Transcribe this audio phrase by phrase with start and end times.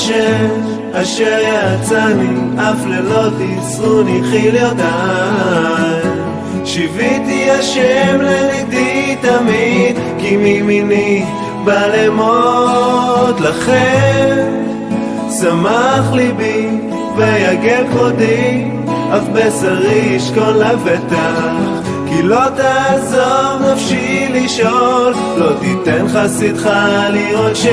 [0.00, 0.48] השם
[0.92, 6.00] אשר יצאני, אף לילות יצרוני חיליותיי.
[6.64, 11.24] שיוויתי השם לנידי תמיד, כי מימיני
[11.64, 14.46] בא למות לכם.
[15.40, 16.68] שמח ליבי
[17.16, 21.44] ויגל כבודי, אף בשרי ישכון לבטח.
[22.08, 26.70] כי לא תעזוב נפשי לשאול, לא תיתן חסידך
[27.12, 27.70] לראות שחר.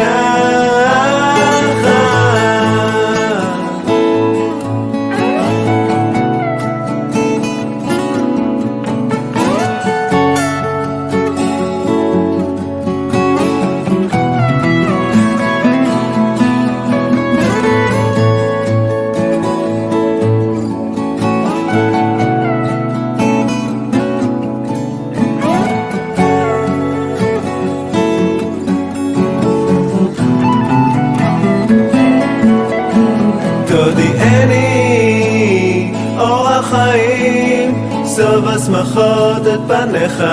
[39.77, 40.25] השמחות את פניך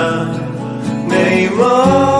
[1.08, 2.13] נעימות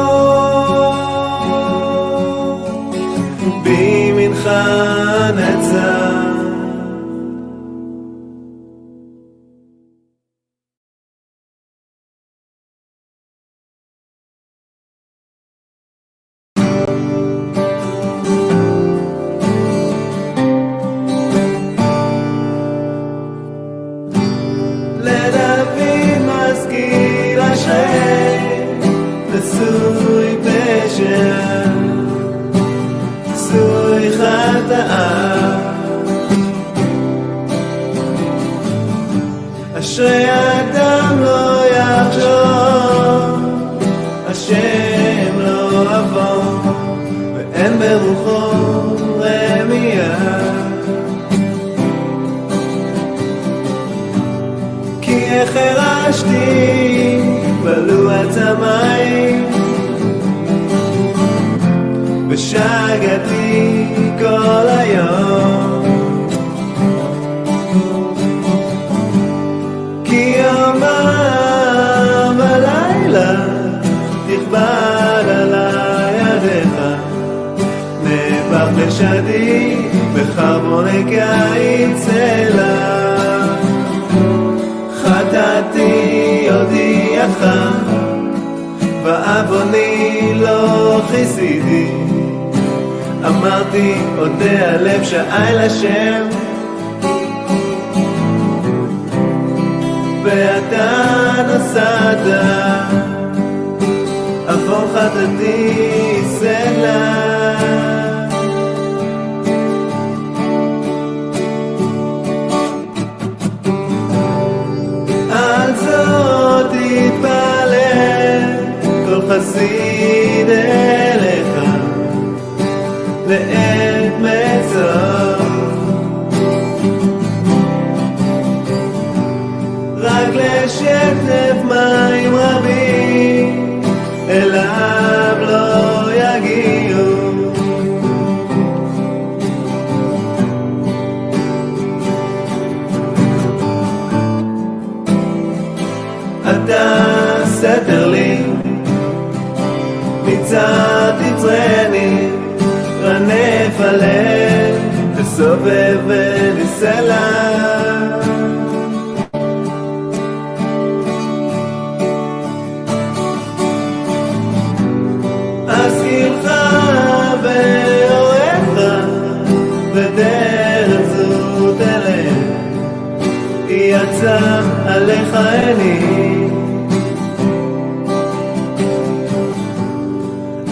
[175.36, 176.48] עיני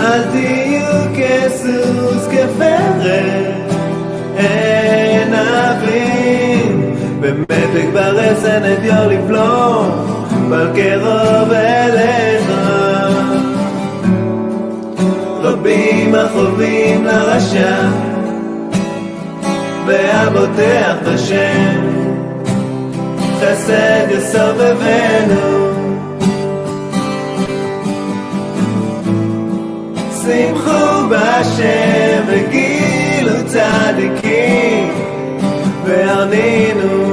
[0.01, 3.03] אל תהיו כסוס כפרק
[4.37, 10.13] אין אבים במתק ברסן אדיו לפלום
[10.49, 12.51] בל קרוב אליך.
[15.43, 17.75] רבים החובים לרשע
[19.85, 21.72] והבוטח בשם
[23.62, 25.68] חסד יסובבנו
[30.22, 34.88] שמחו בהשם וגילו צדיקים
[35.84, 37.11] והרנינו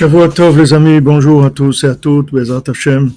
[0.00, 3.12] Shavua Tov, les amis, bonjour à tous et à toutes, Bezrat Hashem.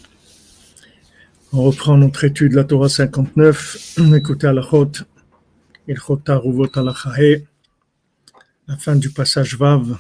[1.53, 4.91] On reprend notre étude de la Torah 59, écoutez Alachot,
[5.87, 7.47] Ilchot Taruvot Alachahe,
[8.67, 9.97] la fin du passage Vav.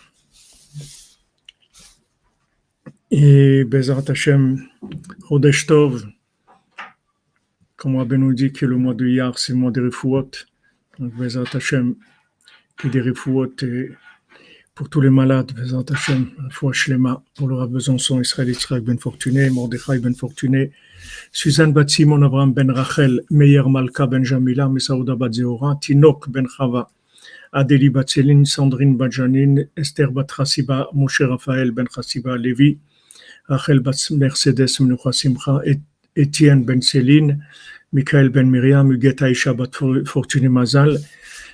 [3.11, 4.67] Et Bezrat Hashem,
[5.29, 6.05] Chodesh Tov,
[7.77, 10.31] comme Rabbi nous dit que le mois de Yar, c'est le mois des Refouot.
[10.99, 11.95] Donc Bezrat Hashem,
[12.75, 13.91] que des Refouot et
[14.75, 16.29] pour tous les malades, Bezrat Hashem,
[16.73, 20.15] Shlema, pour Rav Besançon, Israël Yitzhak Ben Fortuné, Mordechai Ben
[21.31, 26.47] Suzanne Bat Simon, Abraham Ben Rachel, Meir Malka Ben Jamila, Mesaouda Bat Zehora, Tinok Ben
[26.57, 26.89] Chava,
[27.51, 29.11] Adélie Bat Céline, Sandrine Bat
[29.77, 32.79] Esther Bat Chassiba, Moshe Raphaël Ben Chassiba, Lévi,
[33.47, 35.81] Rachel Bat Mercedes Menucha Simcha, Et-
[36.15, 37.45] Étienne Ben Céline,
[37.91, 39.69] Michael Ben Miriam, Huguette Aïcha Bat
[40.05, 40.97] Fortuné Mazal,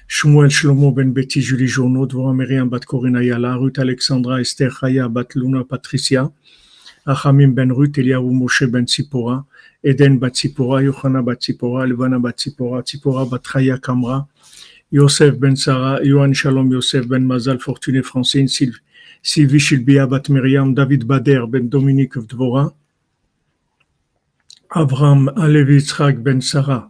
[0.09, 5.07] Shmuel Shlomo Ben Betty Julie Journaud, Dvorah Myriam Bat Corinna Yala, Ruth Alexandra Esther Chaya
[5.07, 6.31] Bat Luna Patricia,
[7.05, 9.45] Achamim Ben Ruth, Eliaou Moshe Ben Tzipora,
[9.83, 14.27] Eden Bat Tzipora, Yohana Bat Tzipora, Levana Bat Tzipora, Tzipora Bat Chaya Kamra,
[14.89, 21.07] Yosef Ben Sarah, Yohan Shalom Yosef Ben Mazal, Fortuné Francine, Sylvie, Shilbia Bat Myriam, David
[21.07, 22.73] Bader Ben Dominique Dvorah,
[24.75, 26.89] Abraham Alevi Ben Sarah,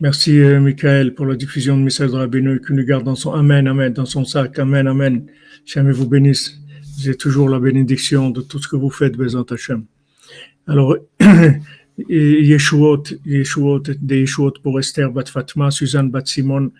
[0.00, 3.32] Merci, euh, Michael, pour la diffusion de message de Rabbeinu, que nous garde dans son
[3.32, 5.24] Amen, Amen, dans son sac, Amen, Amen.
[5.64, 6.58] Jamais vous bénisse.
[6.98, 9.84] J'ai toujours la bénédiction de tout ce que vous faites, Bézant Hachem.
[10.66, 10.96] Alors,
[12.08, 16.72] Yeshuot, Yeshuot, des Yeshuot pour Esther Bat Fatma, Suzanne Bat Simon,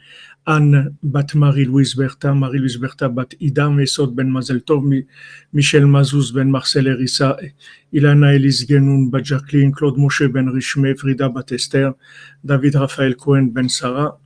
[0.47, 5.07] Anne Bat Marie-Louise Bertha, Marie-Louise Bertha Bat Ida, Mesod Ben Mazel Tov, Mi-
[5.53, 7.37] Michel Mazouz Ben Marcel Erissa,
[7.93, 11.95] Ilana Elise Genoun Bat Jacqueline, Claude Moshe Ben Richmé, Frida Bat Esther,
[12.45, 14.19] David Raphaël Cohen Ben Sarah,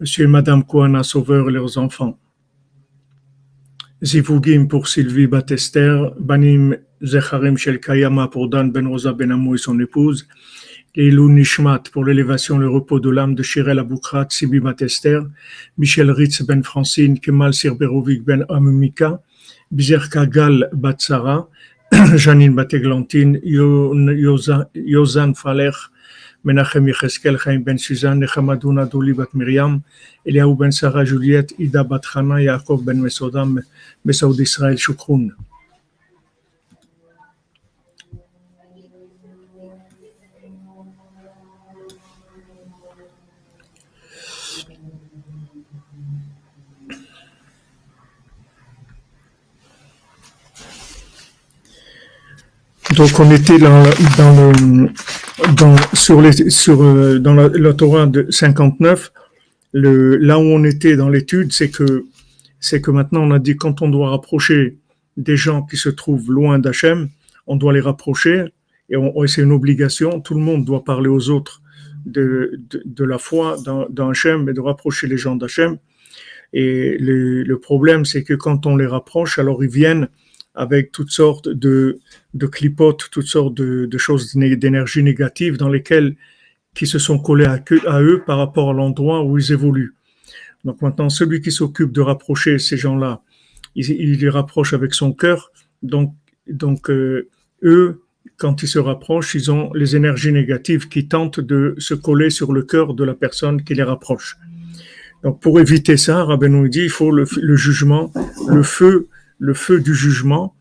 [0.00, 2.18] Monsieur et Madame Cohen Sauveur et leurs enfants.
[4.02, 9.58] Zivugim pour Sylvie Batester, Banim Zecharim Shel Kayama pour Dan Ben Rosa Ben Amou et
[9.58, 10.26] son épouse,
[10.96, 15.20] Leilou Nishmat pour l'élévation et le repos de l'âme de Shirel Aboukrat, Sibi Batester,
[15.78, 19.22] Michel Ritz Ben Francine, Kemal Sirberovic Ben Amumika,
[19.70, 21.46] Bizer Kagal Batsara,
[22.16, 23.40] Janine Bateglantine,
[24.74, 25.70] Yozan Faler,
[26.44, 29.82] Menachem Yecheskel, Chaim Ben Suzanne, Nechamadouna Doli Bat Miriam,
[30.26, 33.60] Eliaou Ben Sarah Juliette, Ida Bat Chana, Yaakov Ben Mesodam,
[34.04, 35.30] Mesaoud Israël Shukroun.
[52.96, 53.84] Donc on était dans,
[54.18, 54.88] dans le,
[55.56, 59.12] dans, sur les, sur, euh, dans la, Torah de 59,
[59.72, 62.06] le, là où on était dans l'étude, c'est que,
[62.58, 64.78] c'est que maintenant on a dit quand on doit rapprocher
[65.16, 67.08] des gens qui se trouvent loin d'Hachem,
[67.46, 68.46] on doit les rapprocher
[68.88, 68.96] et
[69.26, 70.20] c'est une obligation.
[70.20, 71.62] Tout le monde doit parler aux autres
[72.04, 75.78] de, de, de la foi dans, dans Hachem et de rapprocher les gens d'Hachem.
[76.52, 80.08] Et le, le problème, c'est que quand on les rapproche, alors ils viennent
[80.54, 82.00] avec toutes sortes de,
[82.34, 86.16] de clipotes, toutes sortes de, de choses d'énergie négative dans lesquelles
[86.74, 89.94] qui se sont collés à, eux par rapport à l'endroit où ils évoluent.
[90.64, 93.22] Donc maintenant, celui qui s'occupe de rapprocher ces gens-là,
[93.74, 95.52] il, les rapproche avec son cœur.
[95.82, 96.14] Donc,
[96.48, 97.28] donc euh,
[97.62, 98.02] eux,
[98.36, 102.52] quand ils se rapprochent, ils ont les énergies négatives qui tentent de se coller sur
[102.52, 104.36] le cœur de la personne qui les rapproche.
[105.22, 108.12] Donc pour éviter ça, Rabbi nous dit, il faut le jugement,
[108.48, 109.08] le feu,
[109.40, 110.54] le feu du jugement,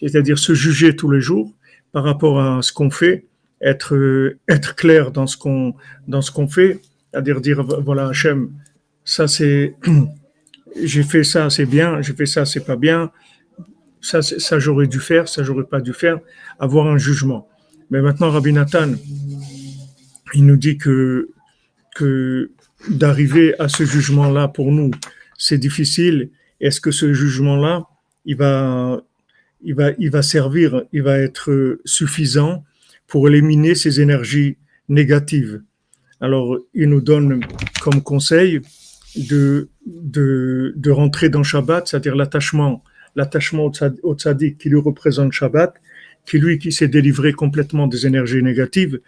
[0.00, 1.52] c'est-à-dire se juger tous les jours
[1.90, 3.26] par rapport à ce qu'on fait,
[3.60, 5.74] être euh, être clair dans ce qu'on
[6.06, 8.50] dans ce qu'on fait, c'est-à-dire dire voilà Hachem,
[9.04, 9.74] ça c'est
[10.82, 13.10] j'ai fait ça c'est bien, j'ai fait ça c'est pas bien,
[14.02, 16.18] ça ça j'aurais dû faire, ça j'aurais pas dû faire,
[16.60, 17.48] avoir un jugement.
[17.90, 18.90] Mais maintenant Rabbi Nathan,
[20.34, 21.30] il nous dit que
[21.94, 22.50] que
[22.90, 24.90] d'arriver à ce jugement-là pour nous,
[25.38, 26.30] c'est difficile.
[26.60, 27.86] Est-ce que ce jugement-là,
[28.26, 29.00] il va,
[29.62, 32.64] il va, il va servir, il va être suffisant
[33.06, 34.56] pour éliminer ces énergies
[34.88, 35.62] négatives
[36.20, 37.40] Alors, il nous donne
[37.80, 38.60] comme conseil
[39.16, 42.82] de, de, rentrer dans Shabbat, c'est-à-dire l'attachement,
[43.14, 45.74] l'attachement au tzaddik qui lui représente Shabbat,
[46.26, 49.00] qui lui qui s'est délivré complètement des énergies négatives.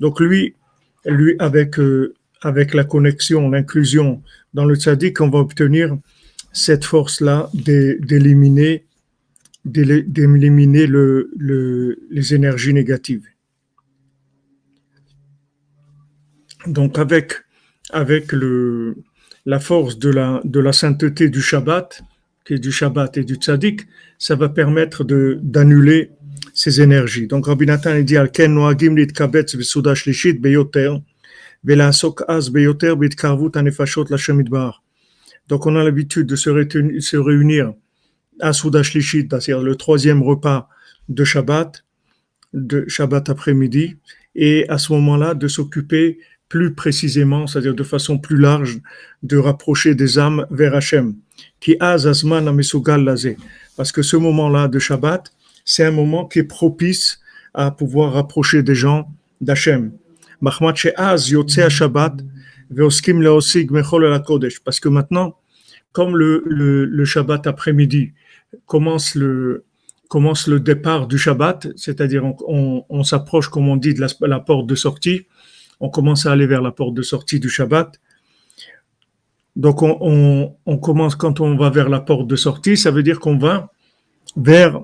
[0.00, 0.54] Donc lui,
[1.04, 5.96] lui avec euh, avec la connexion, l'inclusion dans le tzaddik, on va obtenir
[6.52, 8.84] cette force-là d'é- d'éliminer
[9.64, 13.24] d'éliminer le, le, les énergies négatives.
[16.66, 17.34] Donc avec
[17.90, 18.96] avec le
[19.46, 22.02] la force de la de la sainteté du Shabbat,
[22.44, 23.86] qui est du Shabbat et du Tzadik,
[24.18, 26.10] ça va permettre d'annuler
[26.52, 27.28] ces énergies.
[27.28, 29.54] Donc Rabbi Nathan il dit Alken noagim litkabetz
[30.40, 30.90] beyoter
[31.62, 34.81] ve'lasok az beyoter b'itkarvut hanefashot l'Hashem yitbarach.
[35.48, 37.72] Donc on a l'habitude de se réunir,
[38.40, 40.68] à Souda Shlishit, c'est-à-dire le troisième repas
[41.08, 41.84] de Shabbat,
[42.54, 43.96] de Shabbat après-midi,
[44.34, 46.18] et à ce moment-là de s'occuper
[46.48, 48.80] plus précisément, c'est-à-dire de façon plus large,
[49.22, 51.14] de rapprocher des âmes vers Hachem.
[51.60, 53.36] Qui azazman amesugal lazé.
[53.76, 55.32] Parce que ce moment-là de Shabbat,
[55.64, 57.20] c'est un moment qui est propice
[57.54, 59.08] à pouvoir rapprocher des gens
[59.40, 59.92] d'Hachem.
[61.68, 62.14] Shabbat
[64.64, 65.36] Parce que maintenant,
[65.92, 68.12] comme le, le, Shabbat après-midi
[68.66, 69.64] commence le,
[70.08, 74.66] commence le départ du Shabbat, c'est-à-dire on, on, s'approche, comme on dit, de la, porte
[74.66, 75.26] de sortie,
[75.80, 78.00] on commence à aller vers la porte de sortie du Shabbat.
[79.54, 83.20] Donc on, on, commence quand on va vers la porte de sortie, ça veut dire
[83.20, 83.70] qu'on va
[84.34, 84.80] vers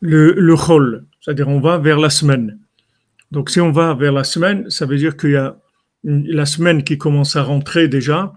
[0.00, 2.58] le, le chol, c'est-à-dire on va vers la semaine.
[3.30, 5.56] Donc si on va vers la semaine, ça veut dire qu'il y a
[6.04, 8.32] la semaine qui commence à rentrer déjà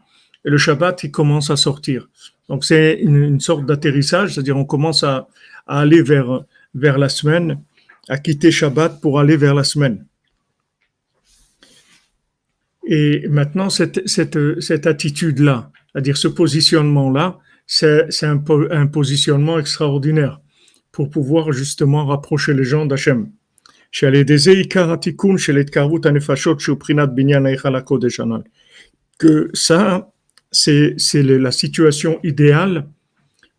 [0.45, 2.07] et le Shabbat qui commence à sortir.
[2.49, 5.27] Donc c'est une, sorte d'atterrissage, c'est-à-dire on commence à,
[5.67, 6.45] aller vers,
[6.75, 7.59] la semaine,
[8.07, 10.05] à quitter Shabbat pour aller vers la semaine.
[12.87, 20.39] Et maintenant, cette attitude-là, c'est-à-dire ce positionnement-là, c'est un, un, positionnement extraordinaire
[20.91, 23.31] pour pouvoir justement rapprocher les gens d'Hachem.
[29.17, 30.11] Que ça,
[30.51, 32.89] c'est la situation idéale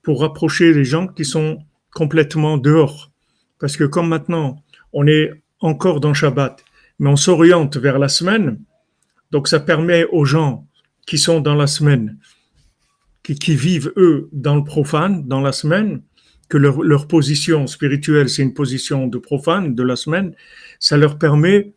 [0.03, 3.11] pour rapprocher les gens qui sont complètement dehors.
[3.59, 4.63] Parce que comme maintenant,
[4.93, 6.63] on est encore dans Shabbat,
[6.99, 8.61] mais on s'oriente vers la semaine,
[9.31, 10.67] donc ça permet aux gens
[11.07, 12.19] qui sont dans la semaine,
[13.23, 16.03] qui, qui vivent eux dans le profane, dans la semaine,
[16.49, 20.33] que leur, position spirituelle, c'est une position de profane de la semaine,
[20.79, 21.73] ça leur permet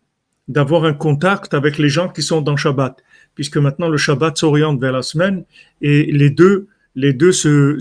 [0.47, 3.01] d'avoir un contact avec les gens qui sont dans Shabbat,
[3.35, 5.43] puisque maintenant le Shabbat s'oriente vers la semaine
[5.81, 7.77] et les deux, les deux se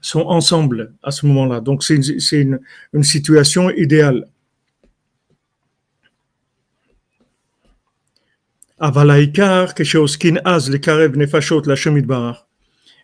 [0.00, 1.60] sont ensemble à ce moment-là.
[1.60, 2.60] Donc c'est une, une,
[2.92, 4.26] une situation idéale.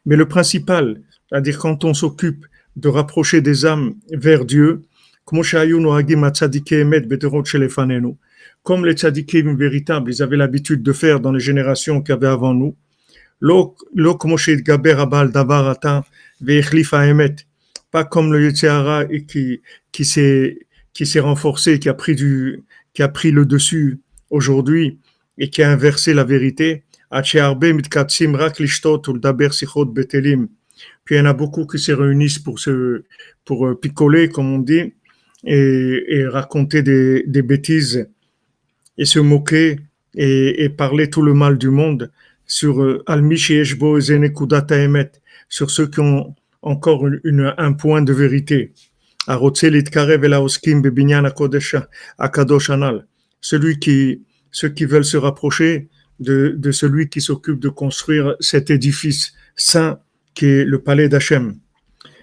[0.07, 2.47] Mais le principal, c'est-à-dire quand on s'occupe
[2.79, 4.83] de rapprocher des âmes vers Dieu,
[5.25, 5.43] comme
[8.87, 12.77] les tzadikim véritables, ils avaient l'habitude de faire dans les générations qui avaient avant nous,
[17.91, 19.61] pas comme le Yetzirah qui,
[19.93, 20.59] qui s'est
[20.93, 24.99] qui s'est renforcé, qui a pris du qui a pris le dessus aujourd'hui
[25.39, 26.85] et qui a inversé la vérité.
[31.09, 33.03] Puis il y en a beaucoup qui se réunissent pour se,
[33.47, 34.93] pour picoler, comme on dit,
[35.43, 38.11] et, et raconter des, des, bêtises
[38.99, 39.81] et se moquer
[40.15, 42.13] et, et, parler tout le mal du monde
[42.45, 45.13] sur Al-Mishi Emet,
[45.49, 48.75] sur ceux qui ont encore une, un point de vérité.
[53.41, 55.89] Celui qui, ceux qui veulent se rapprocher
[56.21, 60.01] de, de celui qui s'occupe de construire cet édifice saint
[60.39, 61.59] qui est le palais d'Hachem.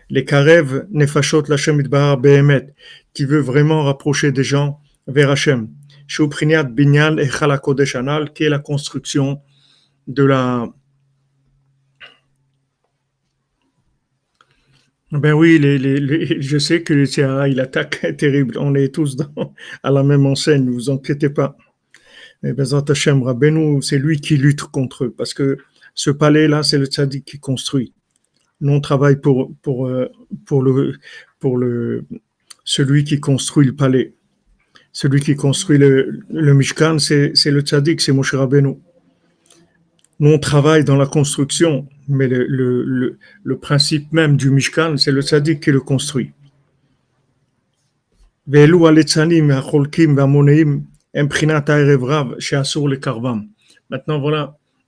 [0.09, 2.73] Les Karev Nefashot l'Hachem Idbar Behemet,
[3.13, 5.67] qui veut vraiment rapprocher des gens vers Hachem.
[6.07, 7.27] Shupriniat Binyan et
[7.61, 9.41] Kodesh Anal, qui est la construction
[10.07, 10.65] de la.
[15.11, 15.59] Ben oui,
[16.39, 18.57] je sais que le TRA, il attaque terrible.
[18.59, 19.17] On est tous
[19.83, 21.57] à la même enseigne, ne vous inquiétez pas.
[22.43, 25.57] Et Bezat Hashem Rabbeinu, c'est lui qui lutte contre eux, parce que
[25.93, 27.93] ce palais-là, c'est le tzaddik qui construit.
[28.61, 30.09] Nous, on travaille pour, pour, euh,
[30.45, 30.97] pour, le,
[31.39, 32.05] pour le,
[32.63, 34.13] celui qui construit le palais.
[34.91, 38.77] Celui qui construit le, Mishkan, c'est, le tzaddik, c'est Moshe Rabbeinu.
[40.19, 40.39] Nous, on
[40.83, 43.17] dans la construction, mais le,
[43.61, 46.31] principe même du Mishkan, c'est le tzaddik qui le construit.
[53.89, 54.19] Maintenant,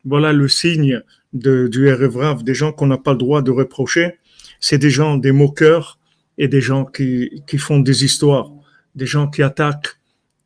[0.05, 1.01] voilà le signe
[1.33, 4.13] de, du Erevrav, des gens qu'on n'a pas le droit de reprocher.
[4.59, 5.99] C'est des gens, des moqueurs
[6.37, 8.51] et des gens qui, qui font des histoires,
[8.95, 9.97] des gens qui attaquent,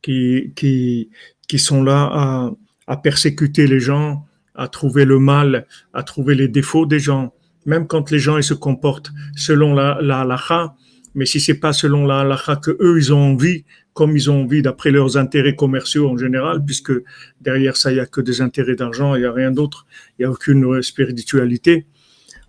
[0.01, 1.09] qui, qui,
[1.47, 2.53] qui sont là
[2.87, 7.33] à, persécuter les gens, à trouver le mal, à trouver les défauts des gens.
[7.65, 10.75] Même quand les gens ils se comportent selon la, la
[11.13, 14.43] mais si c'est pas selon la halakha que eux ils ont envie, comme ils ont
[14.43, 16.93] envie d'après leurs intérêts commerciaux en général, puisque
[17.41, 19.85] derrière ça il y a que des intérêts d'argent, il y a rien d'autre,
[20.17, 21.85] il y a aucune spiritualité.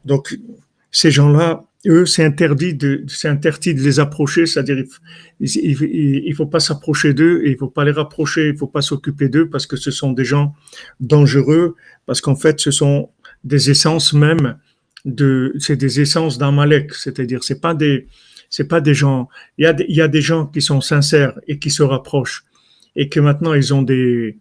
[0.04, 0.38] Donc,
[0.90, 4.84] ces gens-là, eux, c'est interdit de, interdit de les approcher, c'est-à-dire,
[5.40, 9.28] il, il, faut pas s'approcher d'eux il faut pas les rapprocher, il faut pas s'occuper
[9.28, 10.54] d'eux parce que ce sont des gens
[11.00, 11.74] dangereux,
[12.06, 13.10] parce qu'en fait, ce sont
[13.42, 14.58] des essences même
[15.04, 18.06] de, c'est des essences d'Amalek, c'est-à-dire, c'est pas des,
[18.52, 21.82] c'est pas des gens, il y a, des gens qui sont sincères et qui se
[21.82, 22.44] rapprochent
[22.94, 24.36] et que maintenant ils ont des,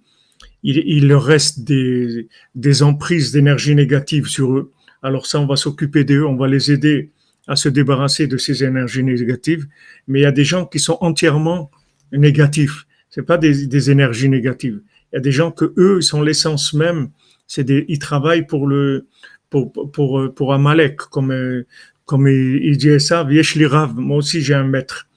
[0.63, 4.74] il, leur reste des, emprises d'énergie négative sur eux.
[5.01, 7.12] Alors ça, on va s'occuper d'eux, on va les aider
[7.48, 9.65] à se débarrasser de ces énergies négatives.
[10.10, 11.72] Mais il y a des gens qui sont entièrement
[12.12, 12.86] négatifs.
[13.10, 14.82] C'est pas des, énergies négatives.
[15.12, 17.12] Il y a des gens que eux sont l'essence même.
[17.48, 19.08] C'est des, ils travaillent pour le,
[19.50, 21.63] pour, pour, pour Amalek, comme,
[22.12, 23.24] comme il, dit ça.
[23.24, 25.08] Moi aussi j'ai un maître.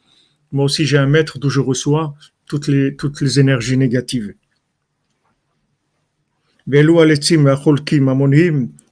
[0.53, 2.15] Moi aussi j'ai un maître d'où je reçois
[2.47, 4.33] toutes les, toutes les énergies négatives.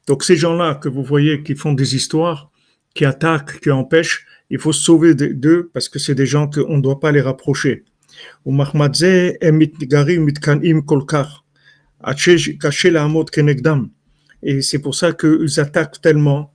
[0.09, 2.51] Donc ces gens-là que vous voyez qui font des histoires,
[2.93, 6.79] qui attaquent, qui empêchent, il faut se sauver d'eux parce que c'est des gens qu'on
[6.79, 7.85] ne doit pas les rapprocher.
[14.43, 16.52] Et c'est pour ça qu'ils attaquent tellement,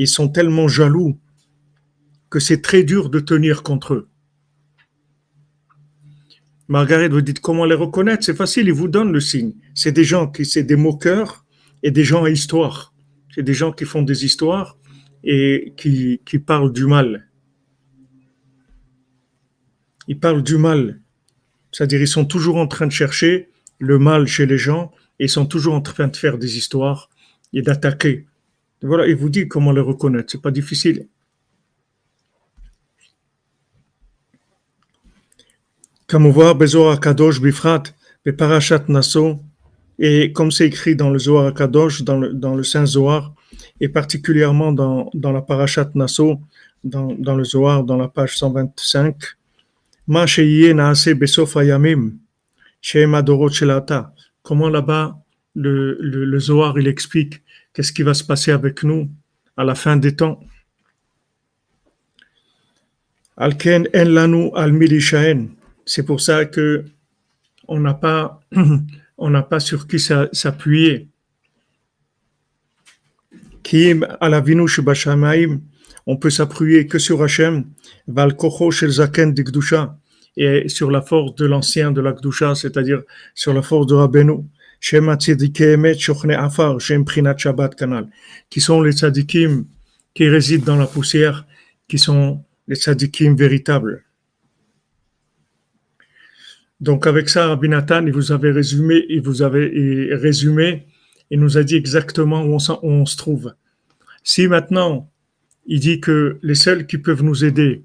[0.00, 1.18] ils sont tellement jaloux
[2.30, 4.08] que c'est très dur de tenir contre eux.
[6.68, 8.24] Margaret, vous dites comment les reconnaître?
[8.24, 9.52] C'est facile, ils vous donnent le signe.
[9.74, 11.44] C'est des gens qui, c'est des moqueurs
[11.82, 12.94] et des gens à histoire.
[13.34, 14.78] C'est des gens qui font des histoires
[15.22, 17.28] et qui, qui parlent du mal.
[20.08, 21.02] Ils parlent du mal.
[21.72, 25.28] C'est-à-dire, ils sont toujours en train de chercher le mal chez les gens et ils
[25.28, 27.10] sont toujours en train de faire des histoires
[27.52, 28.26] et d'attaquer.
[28.82, 30.32] Voilà, il vous dit comment les reconnaître.
[30.32, 31.06] C'est pas difficile.
[36.54, 36.98] Bezor
[37.40, 37.82] Bifrat,
[39.98, 43.32] et comme c'est écrit dans le Zohar Kadosh, dans le, Saint Zohar,
[43.80, 46.40] et particulièrement dans, la Parashat Naso,
[46.82, 49.16] dans, le Zohar, dans la page 125,
[50.08, 50.24] Ma
[50.74, 52.12] Naase Besof Ayamim.
[54.42, 55.18] Comment là-bas,
[55.54, 59.10] le, le Zohar, il explique qu'est-ce qui va se passer avec nous
[59.56, 60.40] à la fin des temps?
[65.86, 66.84] C'est pour ça que
[67.68, 68.40] on n'a pas,
[69.18, 71.08] on n'a pas sur qui s'appuyer.
[76.06, 77.64] On peut s'appuyer que sur Hachem,
[80.36, 83.02] et sur la force de l'ancien de la Gdusha, c'est-à-dire
[83.34, 84.44] sur la force de Rabbeinu.
[84.80, 84.96] Qui
[88.60, 89.64] sont les tzadikim
[90.14, 91.46] qui résident dans la poussière,
[91.86, 94.04] qui sont les tzadikim véritables.
[96.80, 99.68] Donc avec ça, Rabbi Nathan, il vous avait résumé, il vous avait
[100.12, 100.86] résumé,
[101.30, 103.52] il nous a dit exactement où on, se trouve.
[104.24, 105.10] Si maintenant,
[105.66, 107.84] il dit que les seuls qui peuvent nous aider,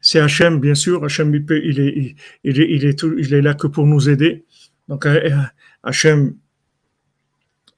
[0.00, 3.54] c'est Hachem, bien sûr, Hachem, il, il, est, il, est, il, est il est là
[3.54, 4.44] que pour nous aider.
[4.88, 5.28] Donc euh,
[5.82, 6.34] Hachem,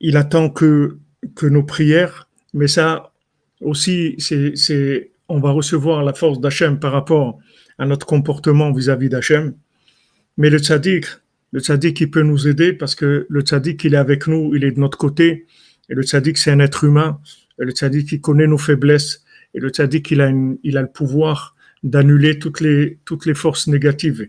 [0.01, 0.99] il attend que,
[1.35, 3.13] que nos prières, mais ça
[3.61, 7.39] aussi, c'est, on va recevoir la force d'Hachem par rapport
[7.79, 9.55] à notre comportement vis-à-vis d'Hachem.
[10.37, 11.07] Mais le tzaddik,
[11.53, 14.65] le tzaddik, il peut nous aider parce que le tzaddik, il est avec nous, il
[14.65, 15.47] est de notre côté.
[15.89, 17.21] Et le tzaddik, c'est un être humain.
[17.61, 19.25] Et le tzaddik, il connaît nos faiblesses.
[19.55, 23.67] Et le tzaddik, il a, il a le pouvoir d'annuler toutes les, toutes les forces
[23.67, 24.29] négatives.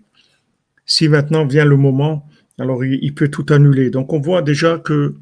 [0.86, 2.28] Si maintenant vient le moment,
[2.64, 3.90] alors il, peut tout annuler.
[3.90, 5.16] Donc on voit déjà que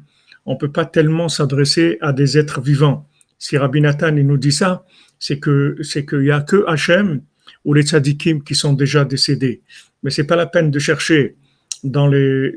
[0.46, 3.06] on peut pas tellement s'adresser à des êtres vivants.
[3.38, 4.84] Si Rabbi Nathan nous dit ça,
[5.18, 7.20] c'est que c'est qu'il y a que Hachem
[7.64, 9.60] ou les tzaddikim qui sont déjà décédés
[10.02, 11.36] mais c'est pas la peine de chercher
[11.84, 12.54] dans les,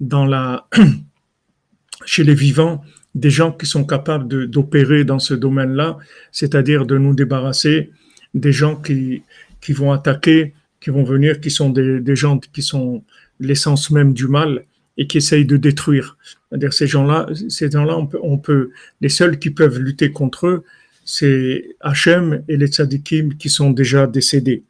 [2.04, 2.82] chez les vivants
[3.14, 5.96] des gens qui sont capables d'opérer dans ce domaine-là,
[6.32, 7.90] c'est-à-dire de nous débarrasser
[8.34, 9.22] des gens qui,
[9.70, 13.02] vont attaquer, qui vont venir, qui sont des gens qui sont
[13.40, 14.64] l'essence même du mal
[14.96, 16.16] et qui essayent de détruire.
[16.48, 18.70] C'est-à-dire ces gens-là, ces gens-là, on peut,
[19.00, 20.64] les seuls qui peuvent lutter contre eux,
[21.04, 24.64] c'est Hachem et les tzadikim qui sont déjà décédés.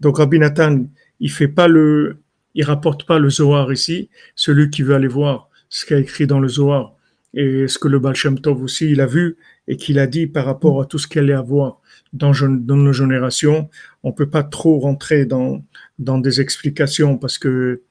[0.00, 0.84] Donc Rabbi Nathan,
[1.20, 2.18] il fait pas le,
[2.54, 4.08] il rapporte pas le Zohar ici.
[4.34, 6.94] Celui qui veut aller voir ce qu'il a écrit dans le Zohar
[7.32, 9.36] et ce que le Baal Tov aussi il a vu
[9.68, 11.80] et qu'il a dit par rapport à tout ce qu'il allait avoir
[12.12, 13.70] dans, dans nos générations,
[14.02, 15.64] on peut pas trop rentrer dans,
[15.98, 17.82] dans des explications parce que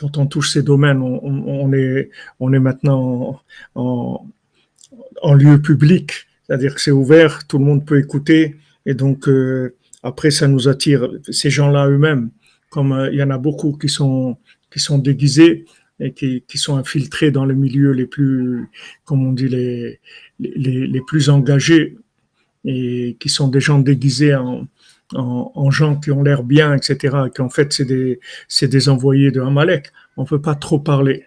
[0.00, 2.10] quand on touche ces domaines, on, est,
[2.40, 3.40] maintenant
[3.74, 8.56] en, lieu public, c'est-à-dire que c'est ouvert, tout le monde peut écouter.
[8.86, 12.30] Et donc euh, après ça nous attire ces gens-là eux-mêmes.
[12.70, 14.36] Comme euh, il y en a beaucoup qui sont,
[14.98, 15.66] déguisés,
[15.98, 18.68] et qui, sont infiltrés dans les milieux les plus,
[19.04, 21.98] comme on dit, les plus engagés
[22.64, 24.66] et qui sont des gens déguisés en,
[25.14, 28.20] en, en gens qui ont l'air bien, etc., et qu'en fait, c'est des,
[28.62, 29.92] des envoyés de Amalek.
[30.16, 31.26] On ne peut pas trop parler.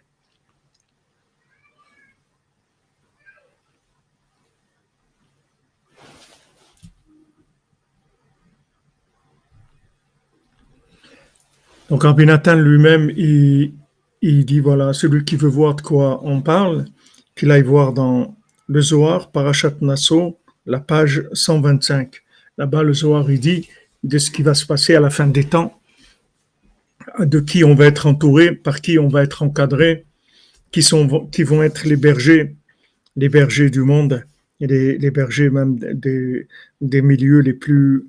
[11.89, 13.73] Donc, Rabbi Nathan lui-même, il,
[14.21, 16.85] il dit voilà, celui qui veut voir de quoi on parle,
[17.35, 18.35] qu'il aille voir dans
[18.67, 22.22] le Zohar, Parashat Nassau, la page 125.
[22.57, 23.69] Là-bas, le Zohar, il dit
[24.03, 25.79] de ce qui va se passer à la fin des temps,
[27.19, 30.05] de qui on va être entouré, par qui on va être encadré,
[30.71, 32.55] qui, sont, qui vont être les bergers,
[33.15, 34.25] les bergers du monde,
[34.59, 38.03] et les, bergers même des, milieux les plus,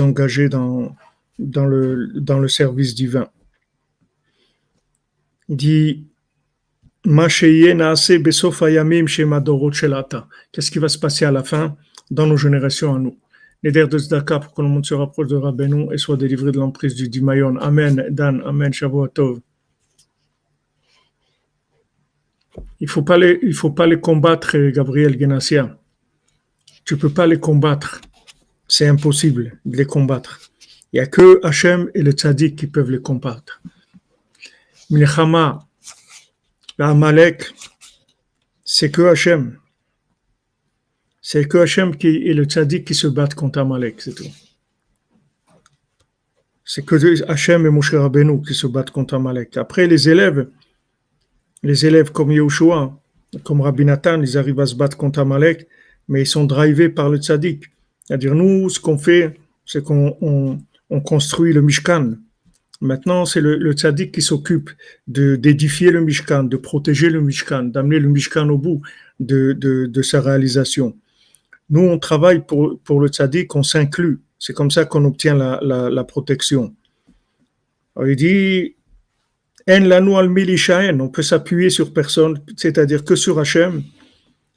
[0.00, 0.96] engagés dans,
[1.38, 3.28] dans, le, dans le service divin.
[5.48, 6.06] Il dit
[7.02, 7.40] Qu'est-ce
[10.70, 11.76] qui va se passer à la fin
[12.10, 13.16] dans nos générations à nous?
[13.62, 16.58] Les de Zdaka pour que le monde se rapproche de Rabbeinu et soit délivré de
[16.58, 17.56] l'emprise du Dimayon.
[17.58, 19.40] Amen, Dan, Amen, Shavuotov.
[22.80, 25.78] Il faut pas les, faut pas les combattre, Gabriel Genassia.
[26.86, 28.00] Tu peux pas les combattre.
[28.66, 30.40] C'est impossible de les combattre.
[30.92, 33.60] Il n'y a que Hachem et le Tzadik qui peuvent les combattre.
[34.88, 35.68] Milchama,
[36.78, 37.52] Amalek,
[38.64, 39.59] c'est que Hachem.
[41.22, 44.30] C'est que Hachem est le Tzadik qui se battent contre Amalek, c'est tout.
[46.64, 49.56] C'est que Hachem et Moshe Rabbeinu qui se battent contre Amalek.
[49.56, 50.48] Après, les élèves,
[51.62, 52.98] les élèves comme Yehoshua,
[53.44, 55.66] comme Rabbi Nathan, ils arrivent à se battre contre Amalek,
[56.08, 57.64] mais ils sont drivés par le Tzadik.
[58.04, 62.14] C'est-à-dire, nous, ce qu'on fait, c'est qu'on on, on construit le Mishkan.
[62.80, 64.70] Maintenant, c'est le, le tzaddik qui s'occupe
[65.06, 68.80] de, d'édifier le Mishkan, de protéger le Mishkan, d'amener le Mishkan au bout
[69.18, 70.96] de sa réalisation.
[71.70, 74.20] Nous, on travaille pour, pour le tzaddik, on s'inclut.
[74.38, 76.74] C'est comme ça qu'on obtient la, la, la protection.
[77.94, 78.74] Alors, il dit,
[79.68, 83.82] on peut s'appuyer sur personne, c'est-à-dire que sur Hachem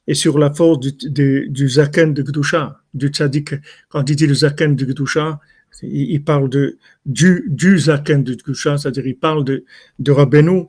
[0.06, 3.54] et sur la force du, du, zaken de Gdusha, du tzaddik.
[3.88, 5.40] Quand il dit le zaken de Gdusha,
[5.82, 9.64] il, parle de, du, du zaken de Gdusha, c'est-à-dire il parle de,
[9.98, 10.64] de Rabbeinu,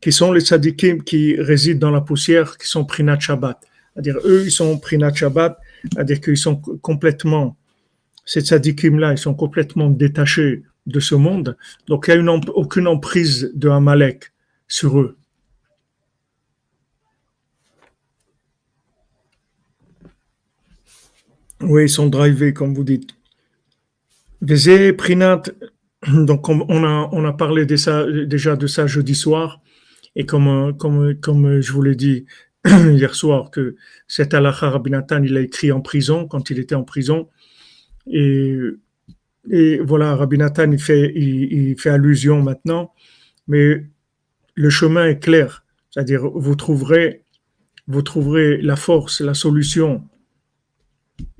[0.00, 3.58] qui sont les tzaddikim qui résident dans la poussière, qui sont Prinat Shabbat.
[3.92, 5.58] C'est-à-dire eux, ils sont Prinat Shabbat,
[5.92, 7.56] c'est-à-dire qu'ils sont complètement,
[8.24, 11.56] ces tzaddikim-là, ils sont complètement détachés de ce monde.
[11.86, 14.32] Donc il n'y a une, aucune emprise de Amalek
[14.68, 15.16] sur eux.
[21.60, 23.16] Oui, ils sont drivés, comme vous dites.
[24.42, 25.42] Vezé Prinat,
[26.08, 29.62] donc on a, on a parlé déjà de ça jeudi soir,
[30.16, 32.26] et comme, euh, comme, comme je vous l'ai dit
[32.94, 33.76] hier soir, que
[34.08, 37.28] cet Alaha Rabbi Nathan, il a écrit en prison, quand il était en prison,
[38.06, 38.58] et,
[39.50, 42.92] et voilà, Rabbi Nathan, il fait, il, fait allusion maintenant,
[43.46, 43.86] mais
[44.54, 47.24] le chemin est clair, c'est-à-dire vous trouverez,
[47.86, 50.02] vous trouverez la force, la solution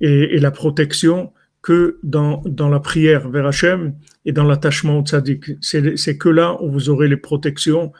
[0.00, 1.32] et, et la protection
[1.64, 3.94] que dans, dans la prière vers Hachem
[4.26, 5.52] et dans l'attachement au tzaddik.
[5.62, 7.90] C'est que là où vous aurez les protections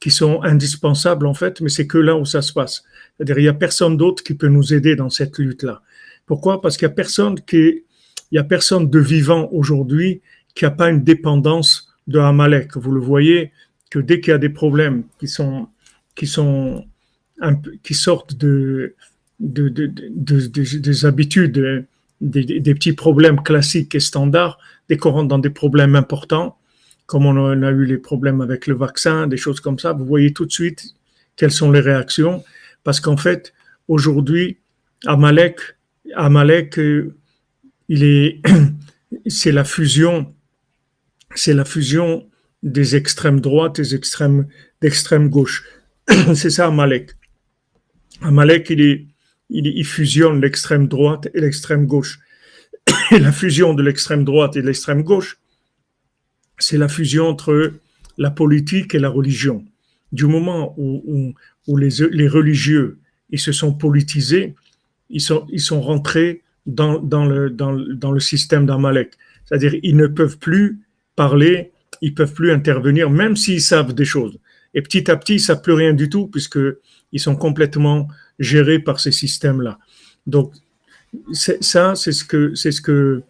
[0.00, 2.82] qui sont indispensables en fait, mais c'est que là où ça se passe.
[3.16, 5.82] C'est-à-dire il n'y a personne d'autre qui peut nous aider dans cette lutte-là.
[6.26, 6.60] Pourquoi?
[6.62, 7.84] Parce qu'il n'y a personne qui,
[8.30, 10.22] il y a personne de vivant aujourd'hui
[10.54, 12.76] qui n'a pas une dépendance de Amalek.
[12.76, 13.52] Vous le voyez
[13.90, 15.68] que dès qu'il y a des problèmes qui sont
[16.14, 16.84] qui sont
[17.82, 18.94] qui sortent de,
[19.38, 21.52] de, de- de- de- des habitudes,
[22.20, 24.58] des, des- des petits problèmes classiques et standards,
[24.88, 26.56] dès qu'on rentre dans des problèmes importants,
[27.10, 30.32] comme on a, eu les problèmes avec le vaccin, des choses comme ça, vous voyez
[30.32, 30.94] tout de suite
[31.34, 32.44] quelles sont les réactions,
[32.84, 33.52] parce qu'en fait,
[33.88, 34.58] aujourd'hui,
[35.06, 35.58] Amalek,
[36.14, 37.16] Amalek, euh,
[37.88, 38.40] il est,
[39.26, 40.32] c'est la fusion,
[41.34, 42.28] c'est la fusion
[42.62, 44.46] des extrêmes droites et des extrêmes,
[44.80, 45.64] d'extrême gauche.
[46.36, 47.10] c'est ça Amalek.
[48.22, 49.06] Amalek, il, est,
[49.48, 52.20] il, il fusionne l'extrême droite et l'extrême gauche.
[53.10, 55.40] Et la fusion de l'extrême droite et de l'extrême gauche,
[56.60, 57.72] c'est la fusion entre
[58.18, 59.64] la politique et la religion.
[60.12, 61.34] Du moment où,
[61.76, 62.98] les, religieux
[63.30, 64.54] ils se sont politisés,
[65.08, 69.12] ils sont, ils sont rentrés dans, dans, le, dans, le- système d'Amalek.
[69.44, 70.80] C'est-à-dire ils ne peuvent plus
[71.16, 74.38] parler, ils peuvent plus intervenir, même s'ils savent des choses.
[74.74, 76.58] Et petit à petit, ils savent plus rien du tout, puisque
[77.12, 79.78] ils sont complètement gérés par ces systèmes-là.
[80.26, 80.52] Donc,
[81.32, 83.22] ça, c'est ce que, c'est ce que,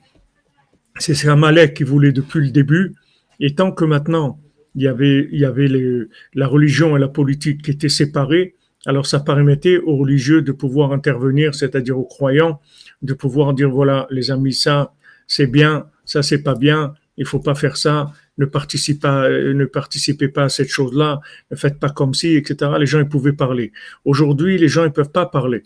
[0.98, 2.94] c'est ce qu'Amalek qui voulait depuis le début.
[3.40, 4.38] Et tant que maintenant,
[4.74, 8.54] il y avait, la religion et la politique qui étaient séparées.
[8.86, 12.60] Alors ça permettait aux religieux de pouvoir intervenir, c'est-à-dire aux croyants,
[13.02, 14.94] de pouvoir dire voilà, les amis, ça
[15.26, 19.52] c'est bien, ça c'est pas bien, il faut pas faire ça, ne participez pas, euh,
[19.52, 22.70] ne participez pas à cette chose-là, ne faites pas comme si, etc.
[22.78, 23.72] Les gens ils pouvaient parler.
[24.06, 25.62] Aujourd'hui, les gens ils peuvent pas parler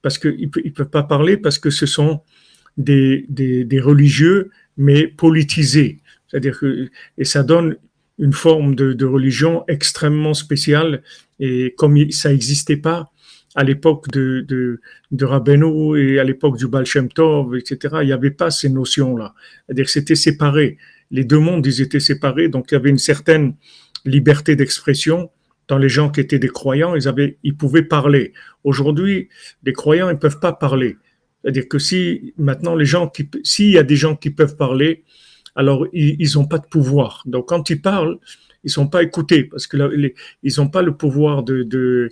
[0.00, 2.22] parce qu'ils ne peuvent pas parler parce que ce sont
[2.78, 3.26] des
[3.82, 6.00] religieux, mais politisés.
[6.28, 7.76] C'est-à-dire que, et ça donne
[8.18, 11.02] une forme de, de religion extrêmement spéciale,
[11.38, 13.10] et comme ça n'existait pas
[13.54, 18.06] à l'époque de, de, de Rabbeinu et à l'époque du Baal Shem Tov, etc., il
[18.06, 19.34] n'y avait pas ces notions-là.
[19.66, 20.76] C'est-à-dire que c'était séparé.
[21.10, 23.54] Les deux mondes, ils étaient séparés, donc il y avait une certaine
[24.04, 25.30] liberté d'expression
[25.68, 28.32] dans les gens qui étaient des croyants, ils, avaient, ils pouvaient parler.
[28.62, 29.28] Aujourd'hui,
[29.64, 30.96] les croyants, ils ne peuvent pas parler.
[31.42, 35.04] C'est-à-dire que si maintenant les gens qui, s'il y a des gens qui peuvent parler,
[35.56, 37.22] alors ils n'ont pas de pouvoir.
[37.26, 38.18] Donc quand ils parlent,
[38.64, 39.76] ils sont pas écoutés parce que
[40.42, 42.10] ils n'ont pas le pouvoir de,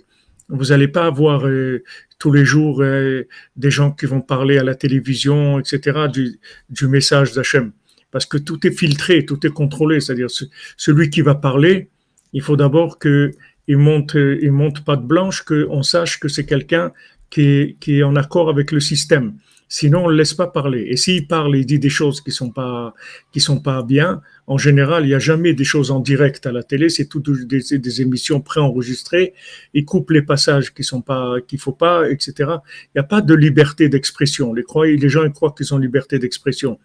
[0.49, 1.83] vous n'allez pas avoir euh,
[2.19, 7.33] tous les jours euh, des gens qui vont parler à la télévision, etc., du, message
[7.33, 7.71] d'Hachem.
[8.11, 9.99] Parce que tout est filtré, tout est contrôlé.
[9.99, 10.45] C'est-à-dire ce-
[10.77, 11.89] celui qui va parler,
[12.33, 13.31] il faut d'abord que
[13.67, 16.91] il monte, il monte pas de blanche, qu'on sache que c'est quelqu'un
[17.31, 19.33] qui est en accord avec le système.
[19.67, 20.85] Sinon, on ne laisse pas parler.
[20.89, 22.93] Et s'il parle, il dit des choses qui sont pas,
[23.37, 24.21] sont pas bien.
[24.45, 26.89] En général, il n'y a jamais des choses en direct à la télé.
[26.89, 29.33] C'est tout des, émissions préenregistrées.
[29.73, 32.33] Il coupe les passages qui sont pas, qu'il faut pas, etc.
[32.39, 34.53] Il n'y a pas de liberté d'expression.
[34.53, 34.63] Les,
[35.09, 36.79] gens ils croient qu'ils ont liberté d'expression.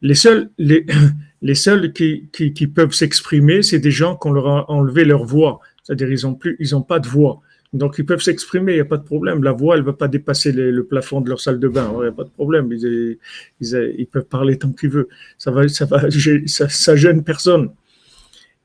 [0.00, 0.84] Les seuls, les,
[1.42, 5.60] les seuls qui, qui, peuvent s'exprimer, c'est des gens qu'on leur a enlevé leur voix.
[5.84, 7.42] C'est-à-dire, ils plus, ils ont pas de voix.
[7.72, 9.42] Donc, ils peuvent s'exprimer, il n'y a pas de problème.
[9.42, 11.90] La voix, elle ne va pas dépasser le, plafond de leur salle de bain.
[11.96, 12.70] Il n'y a pas de problème.
[12.70, 15.08] Ils, peuvent parler tant qu'ils veulent.
[15.38, 15.66] Ça va,
[16.96, 17.70] gêne personne.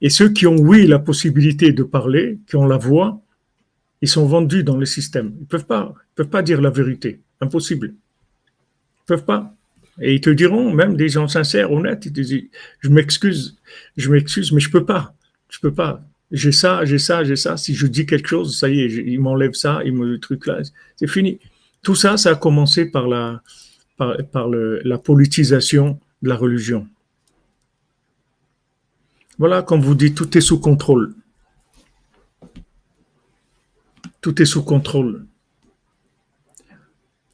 [0.01, 3.21] Et ceux qui ont, oui, la possibilité de parler, qui ont la voix,
[4.01, 5.33] ils sont vendus dans le système.
[5.37, 7.21] Ils ne peuvent pas, ils peuvent pas dire la vérité.
[7.39, 7.87] Impossible.
[7.87, 9.55] Ils ne peuvent pas.
[10.01, 12.43] Et ils te diront, même des gens sincères, honnêtes, ils te disent,
[12.81, 13.57] je m'excuse,
[13.95, 15.15] je m'excuse, mais je peux pas.
[15.49, 17.57] Je peux pas j'ai ça, j'ai ça, j'ai ça.
[17.57, 20.45] Si je dis quelque chose, ça y est, il m'enlève ça, il me le truc
[20.45, 20.59] là,
[20.95, 21.39] c'est fini.
[21.81, 23.41] Tout ça, ça a commencé par la,
[25.03, 26.87] politisation de la religion.
[29.37, 31.13] Voilà, comme vous dites, tout est sous contrôle.
[34.19, 35.25] Tout est sous contrôle.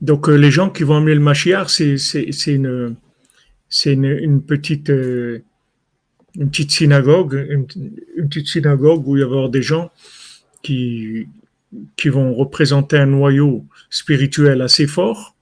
[0.01, 2.97] Donc, euh, les gens qui vont amener le Mashiach, c'est une,
[4.45, 4.89] petite.
[4.89, 5.43] Euh,
[6.36, 7.67] une petite synagogue, une,
[8.28, 9.91] petite synagogue où il va y avoir des gens
[10.62, 11.28] qui,
[11.96, 15.36] qui vont représenter un noyau spirituel assez fort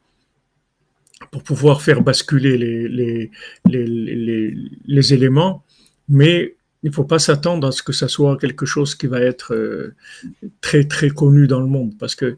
[1.32, 3.32] pour pouvoir faire basculer les, les,
[3.66, 5.64] les, les, les éléments,
[6.10, 9.22] mais il ne faut pas s'attendre à ce que ça soit quelque chose qui va
[9.22, 9.96] être euh,
[10.62, 12.38] très très connu dans le monde, parce que,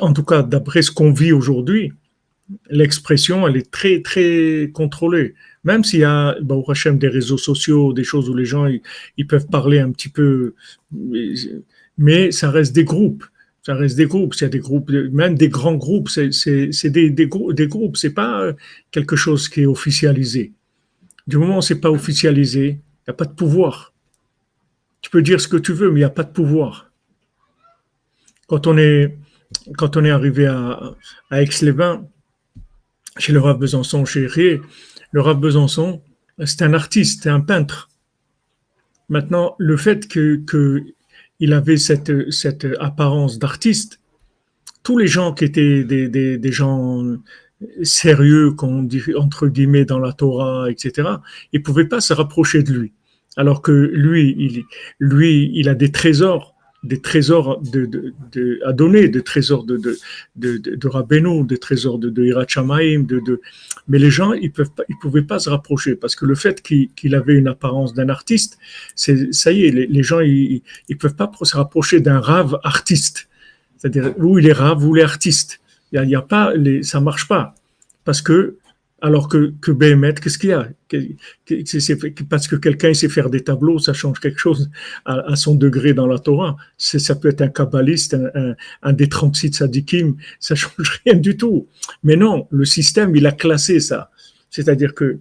[0.00, 1.92] en tout cas, d'après ce qu'on vit aujourd'hui,
[2.68, 5.34] l'expression, elle est très, très contrôlée.
[5.64, 8.66] Même s'il y a, au Hachem, des réseaux sociaux, des choses où les gens,
[9.16, 10.54] ils, peuvent parler un petit peu,
[11.98, 13.24] mais ça reste des groupes.
[13.62, 14.34] Ça reste des groupes.
[14.36, 16.30] Il y a des groupes, même des grands groupes, c'est
[16.84, 17.96] des, des, des groupes.
[17.98, 18.52] C'est pas
[18.90, 20.52] quelque chose qui est officialisé.
[21.26, 23.92] Du moment où c'est pas officialisé, il n'y a pas de pouvoir.
[25.02, 26.90] Tu peux dire ce que tu veux, mais il n'y a pas de pouvoir.
[28.46, 29.16] Quand on est,
[29.76, 30.96] quand on est arrivé à,
[31.30, 32.06] à Aix-les-Bains,
[33.18, 34.60] chez le Rav Besançon, chez Rier,
[35.12, 36.02] le Rav Besançon,
[36.44, 37.88] c'est un artiste, c'est un peintre.
[39.08, 40.84] Maintenant, le fait que, que
[41.40, 44.00] il avait cette, cette apparence d'artiste,
[44.82, 47.02] tous les gens qui étaient des, des, des gens
[47.82, 51.08] sérieux, qu'on dit entre guillemets dans la Torah, etc.,
[51.52, 52.92] ils pouvaient pas se rapprocher de lui.
[53.36, 54.64] Alors que lui, il,
[54.98, 56.49] lui, il a des trésors
[56.82, 59.98] des trésors de, de, de, à donner, des trésors de, de,
[60.36, 63.40] de, de, des trésors de, de Hirachamaim, de, de,
[63.86, 66.62] mais les gens, ils peuvent pas, ils pouvaient pas se rapprocher parce que le fait
[66.62, 68.58] qu'il qu avait une apparence d'un artiste,
[68.94, 72.58] c'est, ça y est, les, les gens, ils, ils peuvent pas se rapprocher d'un rave
[72.64, 73.28] artiste.
[73.76, 75.60] C'est-à-dire, où il est rave, où il est artiste.
[75.92, 77.54] Il y a, il y a pas, les, ça marche pas.
[78.04, 78.56] Parce que,
[79.02, 80.68] alors que, que Béhémet, qu'est-ce qu'il y a?
[82.28, 84.70] Parce que quelqu'un sait faire des tableaux, ça change quelque chose
[85.04, 86.56] à, à son degré dans la Torah.
[86.76, 91.36] Ça peut être un kabbaliste, un, un, un des 36 sadikim, ça change rien du
[91.36, 91.66] tout.
[92.02, 94.10] Mais non, le système, il a classé ça.
[94.50, 95.18] C'est-à-dire que,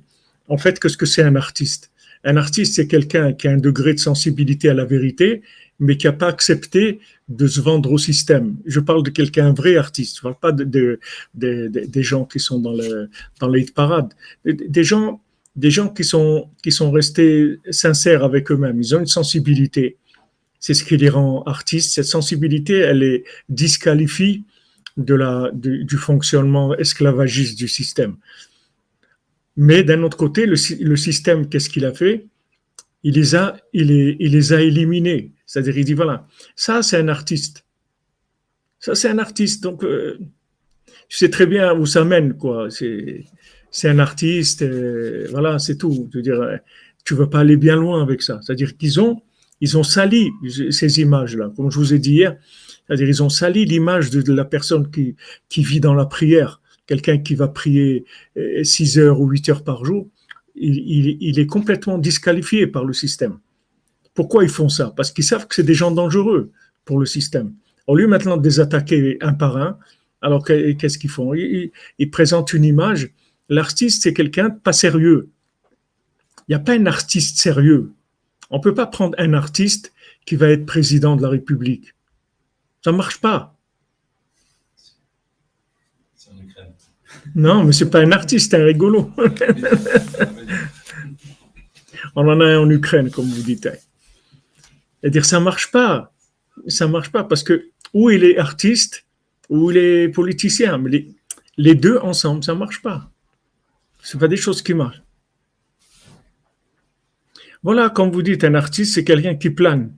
[0.47, 1.91] en fait, qu'est-ce que c'est un artiste?
[2.23, 5.41] Un artiste, c'est quelqu'un qui a un degré de sensibilité à la vérité,
[5.79, 8.57] mais qui n'a pas accepté de se vendre au système.
[8.65, 10.17] Je parle de quelqu'un, un vrai artiste.
[10.17, 10.99] Je ne parle pas de, de,
[11.35, 14.13] de, de, des gens qui sont dans le dans les parades.
[14.45, 15.21] Des gens,
[15.55, 18.79] des gens qui sont, qui sont restés sincères avec eux-mêmes.
[18.81, 19.97] Ils ont une sensibilité.
[20.59, 21.93] C'est ce qui les rend artistes.
[21.93, 24.43] Cette sensibilité, elle les disqualifie
[24.97, 28.17] de la, du fonctionnement esclavagiste du système.
[29.57, 32.25] Mais d'un autre côté, le, sy- le système, qu'est-ce qu'il a fait?
[33.03, 35.31] Il les, a, il, les, il les a éliminés.
[35.45, 37.65] C'est-à-dire, il dit, voilà, ça, c'est un artiste.
[38.79, 39.63] Ça, c'est un artiste.
[39.63, 40.19] Donc, euh,
[41.07, 42.69] tu sais très bien où ça mène, quoi.
[42.69, 43.25] C'est,
[43.83, 46.09] un artiste, euh, voilà, c'est tout.
[46.11, 46.57] Je veux dire, euh,
[47.03, 48.39] tu veux pas aller bien loin avec ça.
[48.41, 49.21] C'est-à-dire qu'ils ont,
[49.61, 50.29] ils ont sali
[50.71, 52.37] ces images-là, comme je vous ai dit hier.
[52.87, 56.58] C'est-à-dire, ils ont sali l'image de, la personne qui vit dans la prière.
[56.89, 58.03] Quelqu'un qui va prier
[58.63, 60.07] 6 heures ou 8 heures par jour,
[60.55, 63.37] il, est complètement disqualifié par le système.
[64.15, 64.91] Pourquoi ils font ça?
[64.97, 66.51] Parce qu'ils savent que c'est des gens dangereux
[66.85, 67.53] pour le système.
[67.85, 69.77] Au lieu maintenant de les attaquer un par un,
[70.23, 71.35] alors que- qu'est-ce qu'ils font?
[71.35, 73.11] Ils, ils- présentent une image.
[73.49, 75.29] L'artiste, c'est quelqu'un pas sérieux.
[76.47, 77.91] Il n'y a pas un artiste sérieux.
[78.49, 79.93] On ne peut pas prendre un artiste
[80.25, 81.93] qui va être président de la République.
[82.83, 83.55] Ça ne marche pas.
[86.15, 86.73] C'est en Ukraine.
[87.35, 89.11] Non, mais c'est pas un artiste, c'est un rigolo.
[92.15, 93.69] On en a un en Ukraine, comme vous dites.
[95.01, 96.11] C'est-à-dire, ça marche pas.
[96.67, 99.05] Ça marche pas parce que ou il est artiste
[99.49, 101.07] ou il est politicien, mais les,
[101.57, 103.09] les deux ensemble, ça marche pas.
[104.01, 105.01] C'est pas des choses qui marchent.
[107.61, 109.93] Voilà, comme vous dites, un artiste, c'est quelqu'un qui plane.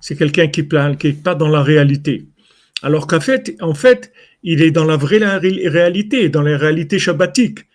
[0.00, 2.28] C'est quelqu'un qui plane, qui n'est pas dans la réalité.
[2.82, 4.12] Alors qu'en fait, en fait,
[4.46, 7.66] il est dans la vraie réalité, dans la réalité shabbatique.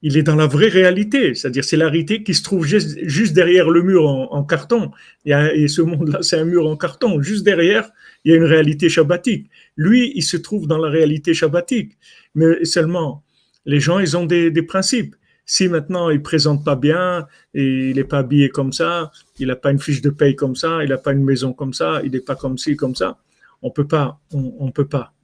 [0.00, 3.68] Il est dans la vraie réalité, c'est-à-dire c'est la réalité qui se trouve juste, derrière
[3.68, 4.90] le mur en, carton.
[5.26, 7.20] Et ce monde-là, c'est un mur en carton.
[7.20, 7.90] Juste derrière,
[8.24, 9.50] il y a une réalité shabbatique.
[9.76, 11.98] Lui, il se trouve dans la réalité shabbatique.
[12.34, 13.22] Mais seulement,
[13.66, 15.14] les gens, ils ont des, des principes.
[15.44, 19.56] Si maintenant il présente pas bien, et il n'est pas habillé comme ça, il n'a
[19.56, 22.12] pas une fiche de paye comme ça, il n'a pas une maison comme ça, il
[22.12, 23.18] n'est pas comme ci, comme ça,
[23.62, 25.14] on peut pas, on, on peut pas,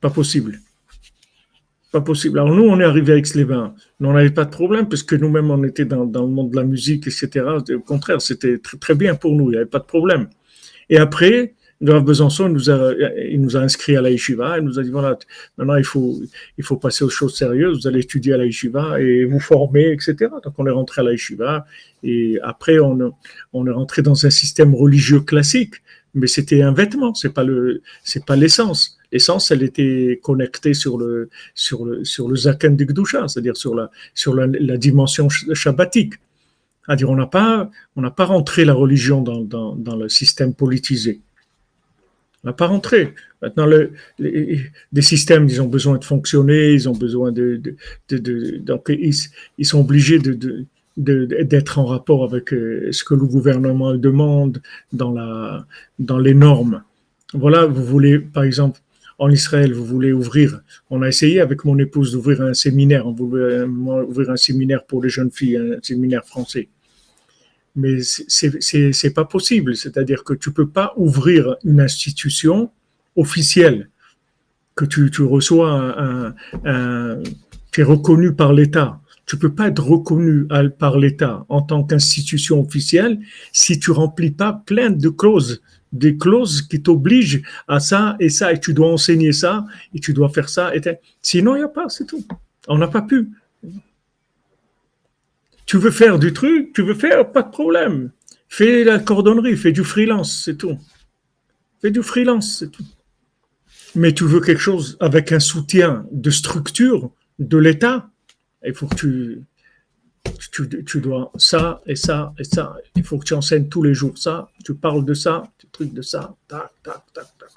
[0.00, 0.60] pas possible.
[1.90, 2.38] Pas possible.
[2.38, 3.74] Alors nous, on est arrivé vins.
[4.00, 6.56] Nous, on n'avait pas de problème parce que nous-mêmes, on était dans, le monde de
[6.56, 7.46] la musique, etc.
[7.74, 9.46] Au contraire, c'était très, bien pour nous.
[9.46, 10.28] Il n'y avait pas de problème.
[10.90, 12.92] Et après, Grave Besançon, il nous a,
[13.30, 14.58] il nous a inscrits à la yeshiva.
[14.58, 15.16] Il nous a dit voilà,
[15.56, 17.80] maintenant il faut, passer aux choses sérieuses.
[17.80, 20.30] Vous allez étudier à la yeshiva et vous former, etc.
[20.44, 21.64] Donc on est rentré à la yeshiva
[22.02, 25.76] et après on est rentré dans un système religieux classique.
[26.14, 28.98] Mais c'était un vêtement, c'est pas le, c'est pas l'essence.
[29.12, 33.74] L'essence, elle était connectée sur le, sur le, sur le zaken de Gdusha, c'est-à-dire sur
[33.74, 36.14] la, sur la, dimension sh- shabbatique.
[36.84, 41.20] C'est-à-dire, on n'a pas, on n'a pas rentré la religion dans, dans, le système politisé.
[42.42, 43.14] On n'a pas rentré.
[43.42, 44.60] Maintenant, le, les,
[44.92, 47.60] des systèmes, ils ont besoin de fonctionner, ils ont besoin de,
[48.08, 49.14] de, de, donc ils,
[49.58, 50.64] ils sont obligés de-
[50.98, 54.60] d'être en rapport avec euh, ce que le gouvernement demande
[54.92, 55.64] dans la,
[55.98, 56.82] dans les normes.
[57.34, 58.80] Voilà, vous voulez, par exemple,
[59.18, 63.12] en Israël, vous voulez ouvrir, on a essayé avec mon épouse d'ouvrir un séminaire, on
[63.12, 66.68] voulait euh, ouvrir un séminaire pour les jeunes filles, un séminaire français.
[67.76, 72.70] Mais c'est- pas possible, c'est-à-dire que tu peux pas ouvrir une institution
[73.14, 73.88] officielle
[74.74, 76.34] que tu, tu reçois un, un,
[76.64, 77.22] un-
[77.70, 79.00] tu es reconnu par l'État.
[79.28, 83.20] Tu peux pas être reconnu par l'État en tant qu'institution officielle
[83.52, 85.60] si tu remplis pas plein de clauses,
[85.92, 90.14] des clauses qui t'obligent à ça et ça, et tu dois enseigner ça, et tu
[90.14, 90.74] dois faire ça.
[90.74, 90.80] Et
[91.20, 92.26] Sinon, il n'y a pas, c'est tout.
[92.68, 93.28] On n'a pas pu.
[95.66, 98.10] Tu veux faire du truc, tu veux faire, pas de problème.
[98.48, 100.78] Fais la cordonnerie, fais du freelance, c'est tout.
[101.82, 102.86] Fais du freelance, c'est tout.
[103.94, 108.08] Mais tu veux quelque chose avec un soutien de structure de l'État,
[108.64, 109.42] il faut que tu,
[110.52, 112.76] tu, tu dois ça et ça et ça.
[112.96, 115.92] Il faut que tu enseignes tous les jours ça, tu parles de ça, tu trucs
[115.92, 117.48] de ça, tac, tac, tac, tac.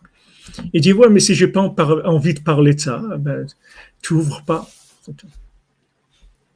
[0.74, 3.46] Il dit, ouais, mais si j'ai pas envie de parler de ça, ben,
[4.02, 4.68] tu ouvres pas.
[5.08, 5.14] Il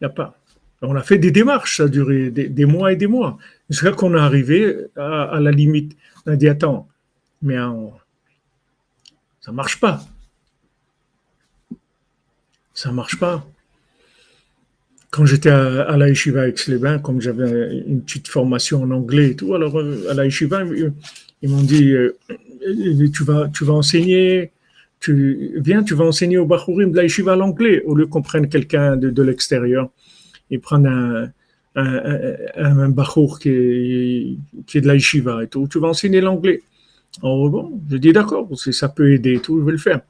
[0.02, 0.38] n'y a pas.
[0.82, 3.38] On a fait des démarches, ça a duré des, mois et des mois.
[3.70, 5.96] Jusqu'à qu'on est arrivé à, la limite.
[6.26, 6.88] On a dit, attends,
[7.42, 7.94] mais on-
[9.42, 10.04] ça marche pas.
[12.74, 13.46] Ça marche pas.
[15.16, 18.92] Quand j'étais à, à la yeshiva avec les bains, comme j'avais une petite formation en
[18.92, 20.64] anglais et tout, alors euh, à la yeshiva,
[21.42, 22.18] ils, m'ont dit, euh,
[23.14, 24.52] tu vas, tu vas enseigner,
[25.00, 28.50] tu, viens, tu vas enseigner au Bachurim de la yeshiva l'anglais, au lieu qu'on prenne
[28.50, 29.90] quelqu'un de, de l'extérieur.
[30.50, 31.32] Ils prennent un,
[31.78, 34.38] un, Bachour qui est,
[34.68, 36.62] qui est de la yeshiva et tout, tu vas enseigner l'anglais.
[37.24, 40.02] Alors bon, je dis d'accord, si ça peut aider et tout, je vais le faire.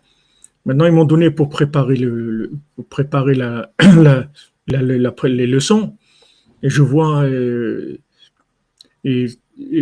[0.65, 2.53] Maintenant, ils m'ont donné pour préparer, le,
[2.89, 3.69] préparer la,
[4.67, 5.97] la- la- les leçons.
[6.63, 7.97] Et je vois euh,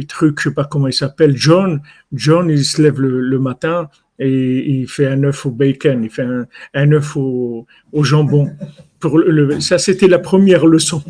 [0.07, 1.81] truc, je sais pas comment il s'appelle, John.
[2.11, 6.09] John, il se lève le, le matin et il fait un œuf au bacon, il
[6.09, 6.27] fait
[6.73, 8.51] un, œuf au, au jambon.
[8.99, 11.03] Pour le, ça, c'était la première leçon.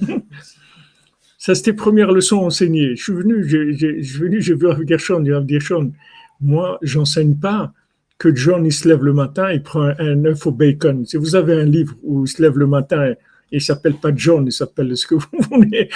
[1.38, 2.96] Ça, c'était première leçon enseignée.
[2.96, 5.92] Je suis venu, j'ai, venu, j'ai vu Rav Gershon, Rav Gershon,
[6.40, 7.74] moi, j'enseigne pas
[8.18, 11.06] que John, il se lève le matin, il prend un, œuf au bacon.
[11.06, 13.14] Si vous avez un livre où il se lève le matin,
[13.52, 15.90] il s'appelle pas John, il s'appelle ce que vous voulez,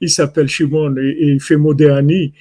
[0.00, 2.32] il s'appelle Shimon et, il fait Modéani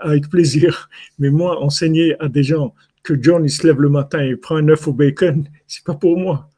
[0.00, 0.88] avec plaisir.
[1.18, 4.56] Mais moi, enseigner à des gens que John, il se lève le matin et prend
[4.56, 6.50] un œuf au bacon, c'est pas pour moi.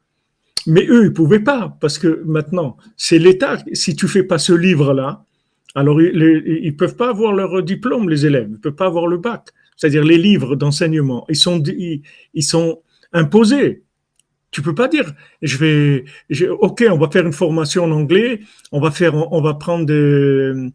[0.66, 3.58] Mais eux, ils pouvaient pas, parce que maintenant, c'est l'État.
[3.72, 5.24] Si tu fais pas ce livre-là,
[5.74, 8.48] alors ils, ils peuvent pas avoir leur diplôme, les élèves.
[8.50, 9.48] Ils peuvent pas avoir le bac.
[9.76, 12.82] C'est-à-dire les livres d'enseignement, ils sont, ils sont
[13.14, 13.82] imposés.
[14.50, 16.04] Tu peux pas dire, je vais,
[16.48, 18.40] ok, on va faire une formation en anglais,
[18.72, 20.72] on va faire, on va prendre de,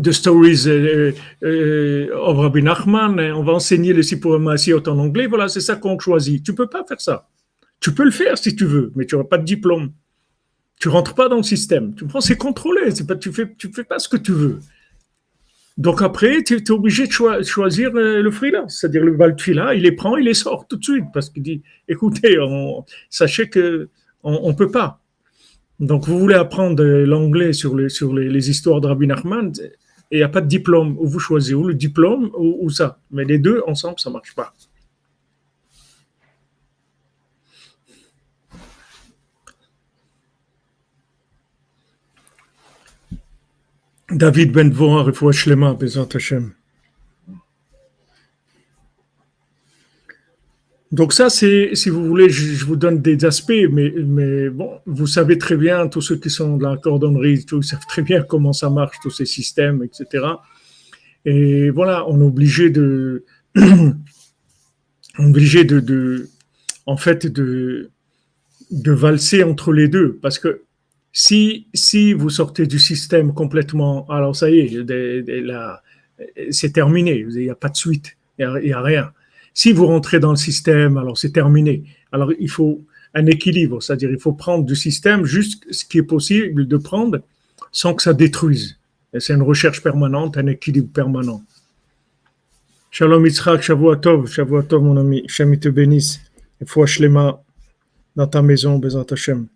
[0.00, 5.26] de stories euh, euh, Rabbi Nachman, on va enseigner le Sipur Maasiot en anglais.
[5.26, 6.44] Voilà, c'est ça qu'on choisit.
[6.44, 7.28] Tu peux pas faire ça.
[7.80, 9.92] Tu peux le faire si tu veux, mais tu n'auras pas de diplôme.
[10.80, 11.94] Tu rentres pas dans le système.
[11.94, 12.90] Tu prends, c'est contrôlé.
[12.90, 14.60] C'est pas, tu fais, tu fais pas ce que tu veux.
[15.76, 19.92] Donc après, tu es obligé de choi- choisir le freelance, c'est-à-dire le Baltfila, il les
[19.92, 22.38] prend, il les sort tout de suite parce qu'il dit, écoutez,
[23.10, 23.88] sachez que
[24.22, 25.02] on, on peut pas.
[25.78, 29.52] Donc vous voulez apprendre l'anglais sur les histoires de Rabbi Nachman
[30.10, 30.96] et il n'y a pas de diplôme.
[30.98, 32.98] Ou vous choisissez ou le diplôme ou, ou ça.
[33.10, 34.54] Mais les deux ensemble, ça marche pas.
[44.10, 46.52] David Ben Dvorah, Refoua Shlema, Bezat Hashem.
[50.92, 55.08] Donc ça, c'est, si vous voulez, je, vous donne des aspects, mais, mais bon, vous
[55.08, 58.52] savez très bien, tous ceux qui sont dans la cordonnerie, tous, savent très bien comment
[58.52, 60.24] ça marche, tous ces systèmes, etc.
[61.24, 63.24] Et voilà, on est obligé de,
[63.56, 63.62] on
[65.18, 66.28] est obligé de, de,
[66.86, 67.90] en fait, de,
[68.70, 70.62] de valser entre les deux, parce que
[71.18, 74.84] si, si vous sortez du système complètement, alors ça y est,
[76.50, 79.12] c'est terminé, il n'y a pas de suite, il n'y a, rien.
[79.54, 81.84] Si vous rentrez dans le système, alors c'est terminé.
[82.12, 86.02] Alors il faut un équilibre, c'est-à-dire il faut prendre du système juste ce qui est
[86.02, 87.22] possible de prendre
[87.72, 88.78] sans que ça détruise.
[89.18, 91.42] C'est une recherche permanente, un équilibre permanent.
[92.90, 96.20] Shalom Yitzhak, Shavua Tov, Shavua Tov mon ami, Shem te bénisse.
[96.60, 97.42] Et foi Shlema
[98.14, 99.46] dans ta maison, Bezat Hashem.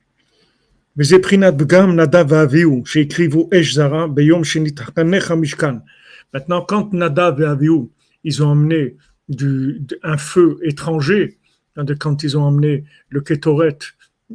[6.34, 7.68] Maintenant, quand Nadav et
[8.22, 8.96] ils ont emmené
[9.30, 11.38] du, un feu étranger,
[11.76, 13.78] hein, quand ils ont emmené le Ketoret,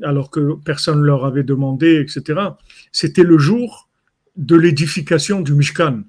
[0.01, 2.41] alors que personne ne leur avait demandé, etc.,
[2.91, 3.87] c'était le jour
[4.35, 6.01] de l'édification du Mishkan.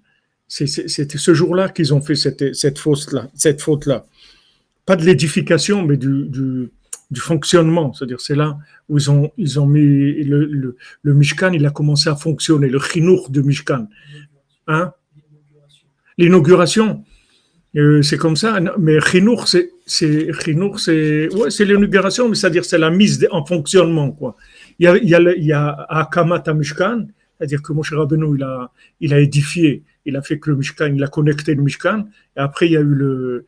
[0.48, 4.06] C'était ce jour-là qu'ils ont fait cette, faute-là.
[4.86, 6.70] Pas de l'édification, mais du
[7.10, 7.92] du fonctionnement.
[7.92, 11.70] C'est-à-dire, c'est là où ils ont, ils ont mis le, le, le Mishkan, il a
[11.70, 13.88] commencé à fonctionner, le chinour de Mishkan.
[14.66, 14.92] Hein?
[16.18, 17.04] L'inauguration.
[17.76, 20.32] Euh, c'est comme ça, mais chinour, c'est, c'est,
[21.34, 24.34] ouais, c'est l'inauguration, mais c'est-à-dire, c'est la mise en fonctionnement, quoi.
[24.78, 28.70] Il y a, il y a, il y Mishkan, c'est-à-dire que Moshe Rabbeinu, il a,
[29.00, 32.40] il a édifié, il a fait que le Mishkan, il a connecté le Mishkan, et
[32.40, 33.44] après, il y a eu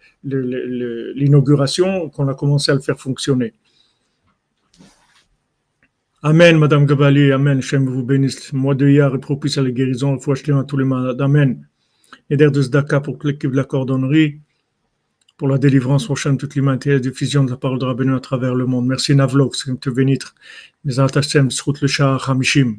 [1.14, 3.54] l'inauguration qu'on a commencé à le faire fonctionner.
[6.20, 8.52] Amen, Madame Gabali, Amen, Shem vous bénisse.
[8.52, 11.20] Mois de Iyar est propice à la guérison, il faut acheter à tous les malades.
[11.20, 11.64] Amen.
[12.28, 14.40] Et d'air de Zdaka pour l'équipe de la cordonnerie,
[15.36, 18.16] pour la délivrance prochaine de toute l'humanité et la diffusion de la parole de Rabbeinu
[18.16, 18.88] à travers le monde.
[18.88, 20.18] Merci Navlok, c'est te bénir.
[20.84, 22.78] Hashem, Srout le Shah Hamishim,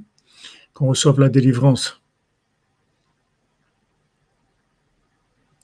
[0.73, 1.98] qu'on reçoive la délivrance.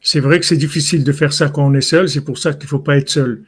[0.08, 2.53] C'est vrai que c'est difficile de faire ça quand on est seul, c'est pour ça
[2.53, 3.43] qu'il ne faut pas être seul.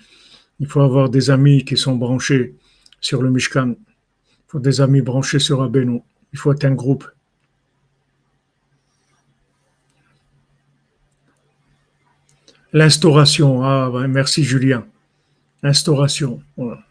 [0.59, 2.55] Il faut avoir des amis qui sont branchés
[2.99, 3.75] sur le Mishkan.
[3.77, 6.01] Il faut des amis branchés sur Rabbeinu.
[6.33, 7.07] Il faut être un groupe.
[12.73, 13.63] L'instauration.
[13.63, 14.83] Ah, merci Julien.
[15.61, 16.41] Instauration.
[16.57, 16.86] Voilà.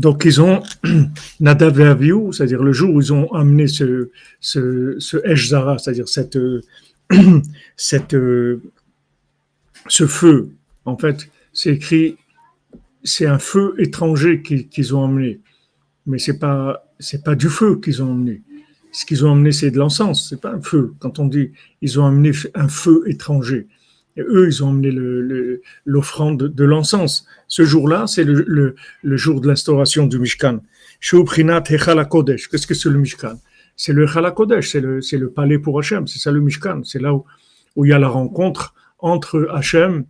[0.00, 0.62] Donc, ils ont
[1.40, 5.18] Nadav et Avihu, c'est-à-dire le jour où ils ont amené ce, ce, ce
[5.78, 6.08] c'est-à-dire
[8.14, 8.62] euh,
[9.88, 10.48] ce feu.
[10.86, 12.16] En fait, c'est écrit,
[13.04, 15.40] c'est un feu étranger qui- qu'ils ont amené.
[16.06, 18.40] Mais pas, c'est pas du feu qu'ils ont amené.
[18.92, 20.94] Ce qu'ils ont amené, c'est de l'encens, c'est pas un feu.
[20.98, 21.50] Quand on dit
[21.82, 23.66] ils ont amené un feu étranger,
[24.28, 24.90] eux, ils ont emmené
[25.84, 27.26] l'offrande de l'encens.
[27.48, 30.60] Ce jour-là, c'est le, jour de l'instauration du Mishkan.
[31.00, 33.34] Qu'est-ce que c'est le Mishkan?
[33.76, 34.80] C'est le Halakodesh, c'est
[35.18, 36.82] le, palais pour Hachem, c'est ça le Mishkan.
[36.84, 37.24] C'est là où,
[37.76, 40.04] où, il y a la rencontre entre Hachem,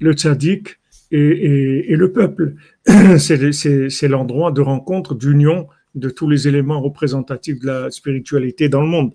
[0.00, 0.78] le tzaddik
[1.10, 2.54] et, le peuple.
[3.18, 8.88] C'est l'endroit de rencontre, d'union de tous les éléments représentatifs de la spiritualité dans le
[8.88, 9.12] monde.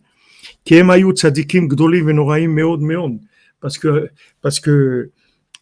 [0.65, 3.19] Kemayu tzadikim gdolim venoraim meod meod.
[3.61, 4.09] Parce que,
[4.41, 5.11] parce que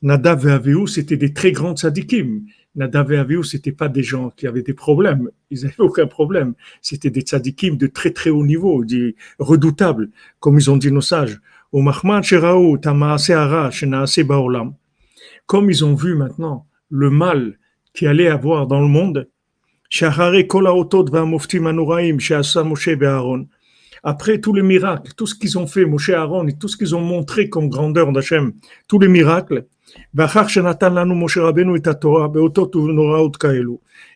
[0.02, 2.46] Nadav et c'était des très grands tzadikim.
[2.76, 5.30] Nadav et Avihu, c'était pas des gens qui avaient des problèmes.
[5.50, 6.54] Ils n'avaient aucun problème.
[6.82, 11.02] C'était des tzadikim de très très haut niveau, des redoutables, comme ils ont dit nos
[11.02, 11.42] sages.
[15.46, 17.60] Comme ils ont vu maintenant le mal
[17.94, 19.28] qui allait avoir dans le monde,
[24.04, 26.96] après tous les miracles, tout ce qu'ils ont fait, Moshe Aaron, et tout ce qu'ils
[26.96, 28.54] ont montré comme grandeur d'Hachem,
[28.88, 29.66] tous les miracles,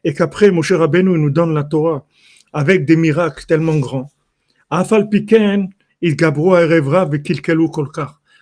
[0.03, 2.05] et qu'après Moshe Rabbeinu nous donne la Torah
[2.51, 4.11] avec des miracles tellement grands.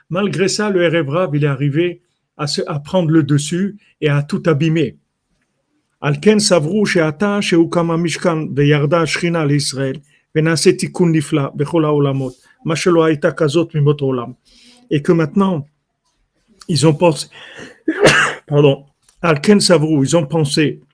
[0.10, 2.02] Malgré ça, le Erevrav, il est arrivé
[2.38, 4.98] à, se, prendre le dessus et à tout abîmer.
[6.02, 10.02] Alken Savrou, Sheata, Sheukama Mishkan, Beyarda, Shrina, l'Israël.
[10.35, 12.33] ונעשה תיקון נפלא בכל העולמות,
[12.65, 14.33] מה שלא הייתה כזאת ממות עולם.
[14.93, 15.65] Et que maintenant,
[16.69, 17.27] ils ont pensé,
[18.51, 18.83] pardon,
[19.23, 20.85] על כן סברו, ils ont pensé,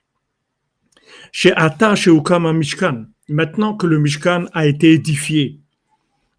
[1.31, 2.95] שעתה שהוקם המשכן,
[3.29, 5.57] maintenant que le Mishkan a été édifié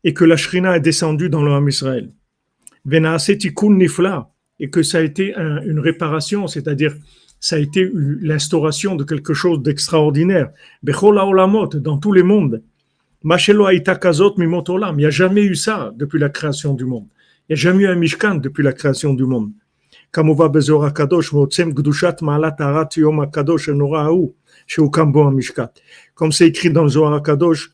[0.05, 2.09] et que la Shrina est descendue dans le Ham Israël,
[2.87, 4.19] ונעשה תיקון נפלא,
[4.63, 6.95] et que ça a été un- une réparation, c'est-à-dire
[7.41, 10.49] ça a été une- l'instauration de quelque chose d'extraordinaire.
[10.83, 12.63] Bechol haolamot, dans tous les mondes.
[13.24, 17.08] Il n'y a jamais eu ça depuis la création du monde.
[17.50, 19.52] Il n'y a jamais eu un Mishkan depuis la création du monde.
[20.12, 20.36] Comme
[26.32, 27.72] c'est écrit dans le Zohar Kadosh,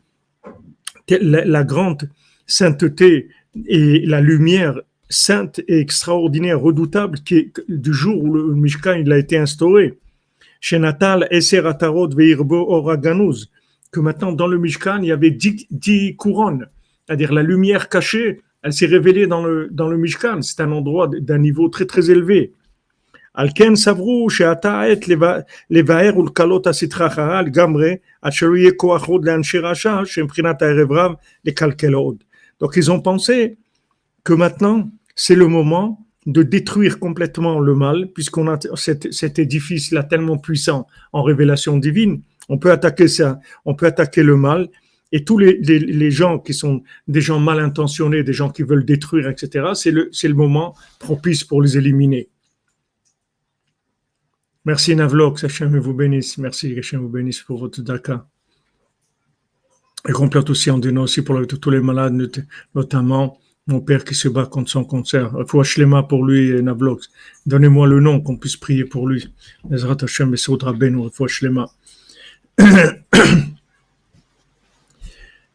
[1.10, 2.10] la, grande
[2.48, 3.30] sainteté
[3.68, 9.20] et la lumière sainte et extraordinaire, redoutable, qui du jour où le Mishkan il a
[9.20, 10.00] été instauré.
[10.60, 10.82] Chez
[11.30, 12.84] Eser Atarot, Veirbo,
[13.96, 16.68] que maintenant dans le Mishkan, il y avait dix, dix couronnes,
[17.06, 20.42] c'est-à-dire la lumière cachée, elle s'est révélée dans le, dans le Mishkan.
[20.42, 22.52] C'est un endroit d'un niveau très très élevé.
[27.50, 28.00] Gamre.
[32.60, 33.58] Donc ils ont pensé
[34.26, 39.92] que maintenant c'est le moment de détruire complètement le mal puisqu'on a cet, cet édifice
[39.92, 44.70] là tellement puissant en révélation divine on peut attaquer ça, on peut attaquer le mal,
[45.12, 49.30] et tous les, gens qui sont des gens mal intentionnés, des gens qui veulent détruire,
[49.30, 52.30] etc., c'est le, moment propice pour les éliminer.
[54.66, 56.38] Merci Navlok, Hachem vous bénisse.
[56.38, 58.28] Merci Hachem vous bénisse pour votre daka.
[60.10, 62.42] Et complète aussi en donnant aussi pour tous les malades, not-
[62.74, 65.32] notamment mon père qui se bat contre son cancer.
[65.48, 65.64] Faut
[66.04, 67.02] pour lui Navlok.
[67.46, 69.30] Donnez-moi le nom qu'on puisse prier pour lui.
[69.70, 69.76] Et.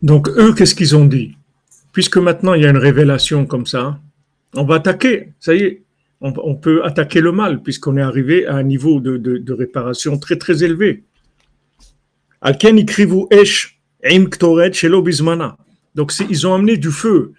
[0.02, 1.36] Donc eux, qu'est-ce qu'ils ont dit?
[1.92, 3.98] Puisque maintenant il y a une révélation comme ça,
[4.54, 5.32] on va attaquer.
[5.40, 5.82] Ça y est,
[6.20, 10.62] on, peut attaquer le mal puisqu'on est arrivé à un niveau de, réparation très très
[10.64, 11.02] élevé.
[15.94, 17.32] Donc ils ont amené du feu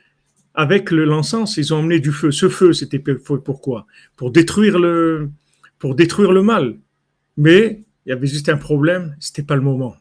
[0.54, 1.58] avec le- l'encens.
[1.58, 2.32] Ils ont amené du feu.
[2.32, 3.88] Ce feu, c'était pour- pourquoi
[4.18, 5.30] Pour détruire le
[5.80, 6.78] pour détruire le mal.
[7.38, 9.16] Mais il y avait juste un problème.
[9.20, 9.96] C'était pas le moment.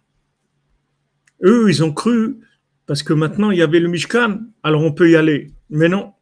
[1.43, 2.39] Eux, ils ont cru
[2.87, 5.53] parce que maintenant il y avait le Mishkan, alors on peut y aller.
[5.71, 6.13] Mais non,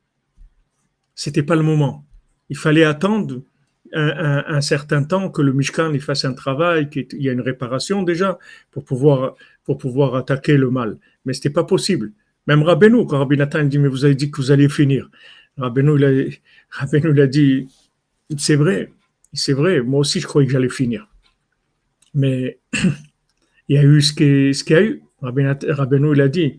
[1.15, 2.05] c'était pas le moment.
[2.51, 3.43] Il fallait attendre
[3.95, 8.39] un, certain temps que le Mishkan fasse un travail, qu'il y a une réparation déjà
[8.71, 10.99] pour pouvoir, attaquer le mal.
[11.25, 12.13] Mais c'était pas possible.
[12.47, 15.11] Même Rabbeinu, quand Rabbi Nathan dit, mais vous avez dit que vous alliez finir.
[15.57, 17.67] Rabbeinu, il a dit,
[18.37, 18.93] c'est vrai,
[19.33, 21.08] c'est vrai, moi aussi je croyais que j'allais finir.
[22.15, 22.59] Mais
[23.69, 25.03] il y a eu ce qui- ce qu'il y a eu.
[25.21, 26.59] Rabbeinu, il a dit,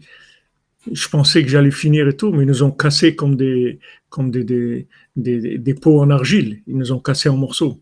[0.91, 3.79] je pensais que j'allais finir et tout, mais ils nous ont cassés comme des,
[4.09, 6.61] comme des, des, des, pots en argile.
[6.67, 7.79] Ils nous ont cassés en morceaux.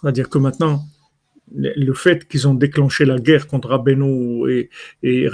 [0.00, 0.82] C'est-à-dire que maintenant,
[1.54, 4.70] le fait qu'ils ont déclenché la guerre contre Rabbeinu et,
[5.02, 5.28] et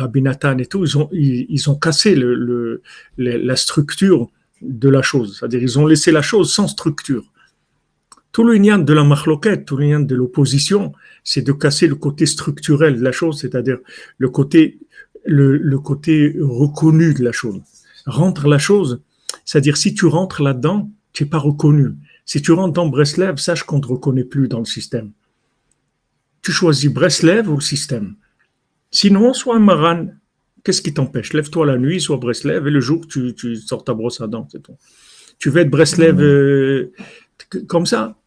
[0.60, 2.82] et tout, ils ont, ils, ont cassé le- le-
[3.16, 4.28] la structure
[4.60, 5.38] de la chose.
[5.38, 7.29] C'est-à-dire ils ont laissé la chose sans structure.
[8.32, 10.92] Tout le lien de la marloquette, tout le lien de l'opposition,
[11.24, 13.78] c'est de casser le côté structurel de la chose, c'est-à-dire
[14.18, 14.78] le côté,
[15.24, 17.60] le, le côté reconnu de la chose.
[18.06, 19.02] Rendre la chose,
[19.44, 21.90] c'est-à-dire si tu rentres là-dedans, tu n'es pas reconnu.
[22.24, 25.10] Si tu rentres dans Breslev, sache qu'on ne te reconnaît plus dans le système.
[26.42, 28.14] Tu choisis Breslev ou le système.
[28.92, 30.06] Sinon, sois un maran.
[30.62, 31.32] Qu'est-ce qui t'empêche?
[31.32, 34.46] Lève-toi la nuit, sois Breslev, et le jour, tu, tu sors ta brosse à dents,
[34.52, 34.76] c'est tout.
[35.38, 36.92] Tu veux être Breslev euh,
[37.66, 38.19] comme ça,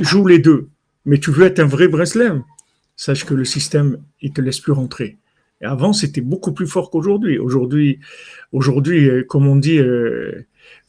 [0.00, 0.68] joue les deux.
[1.04, 2.40] Mais tu veux être un vrai Breslev,
[2.96, 5.18] sache que le système, il te laisse plus rentrer.
[5.60, 7.38] Et avant, c'était beaucoup plus fort qu'aujourd'hui.
[7.38, 7.98] Aujourd'hui,
[8.52, 9.80] aujourd'hui, euh, comme on dit,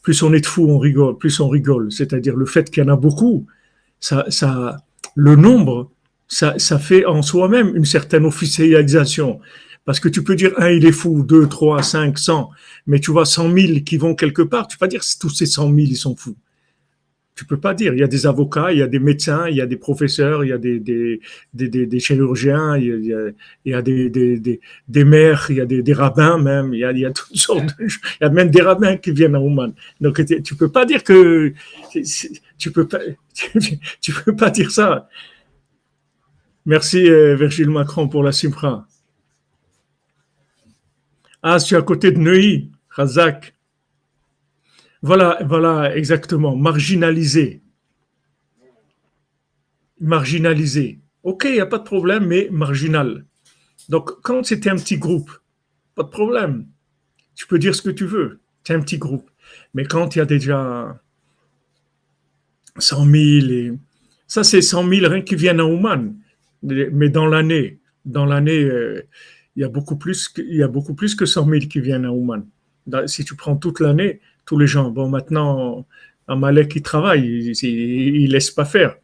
[0.02, 1.92] plus on est de fous, on rigole, plus on rigole.
[1.92, 3.48] C'est-à-dire le fait qu'il y en a beaucoup,
[4.00, 4.78] ça, ça,
[5.16, 5.92] le nombre,
[6.28, 9.40] ça, ça fait en soi-même une certaine officialisation.
[9.84, 12.50] Parce que tu peux dire un, il est fou, deux, trois, cinq, cent,
[12.88, 15.70] mais tu vois cent mille qui vont quelque part, tu pas dire tous ces cent
[15.70, 16.36] mille, ils sont fous.
[17.36, 17.94] Tu peux pas dire.
[17.94, 20.46] Il y a des avocats, il y a des médecins, il y a des professeurs,
[20.46, 21.20] il y a des, des,
[21.54, 23.28] des, des, chirurgiens, il y a,
[23.66, 26.86] il y a des, des, des, maires, il y a des, rabbins même, il y
[26.86, 29.36] a, il y a toutes sortes de, il y a même des rabbins qui viennent
[29.36, 29.74] à Ouman.
[30.00, 31.54] Donc tu peux pas dire que
[32.58, 33.00] tu peux pas,
[34.02, 35.10] tu peux pas dire ça.
[36.66, 38.88] Merci euh, Virgile Macron pour la Simpra.
[41.44, 43.55] Ah, je suis à côté de Neuilly, Razak.
[45.06, 46.56] Voilà, voilà, exactement.
[46.56, 47.62] Marginalisé.
[50.00, 51.00] Marginalisé.
[51.22, 53.24] Ok, il n'y a pas de problème, mais marginal.
[53.88, 55.30] Donc, quand c'était un petit groupe,
[55.94, 56.66] pas de problème.
[57.36, 58.40] Tu peux dire ce que tu veux.
[58.64, 59.30] C'est un petit groupe.
[59.76, 61.00] Mais quand il y a déjà
[62.80, 63.16] 100 000,
[63.52, 63.74] et...
[64.26, 66.16] ça c'est 100 000 rien qui viennent à Ouman.
[66.64, 68.68] Mais dans l'année, dans l'année,
[69.56, 72.06] il y a beaucoup plus il y a beaucoup plus que 100 000 qui viennent
[72.06, 72.44] à Ouman.
[73.06, 74.90] Si tu prends toute l'année, tous les gens.
[74.90, 75.86] Bon, maintenant,
[76.28, 78.96] Amalek, il travaille, il, ne laisse pas faire.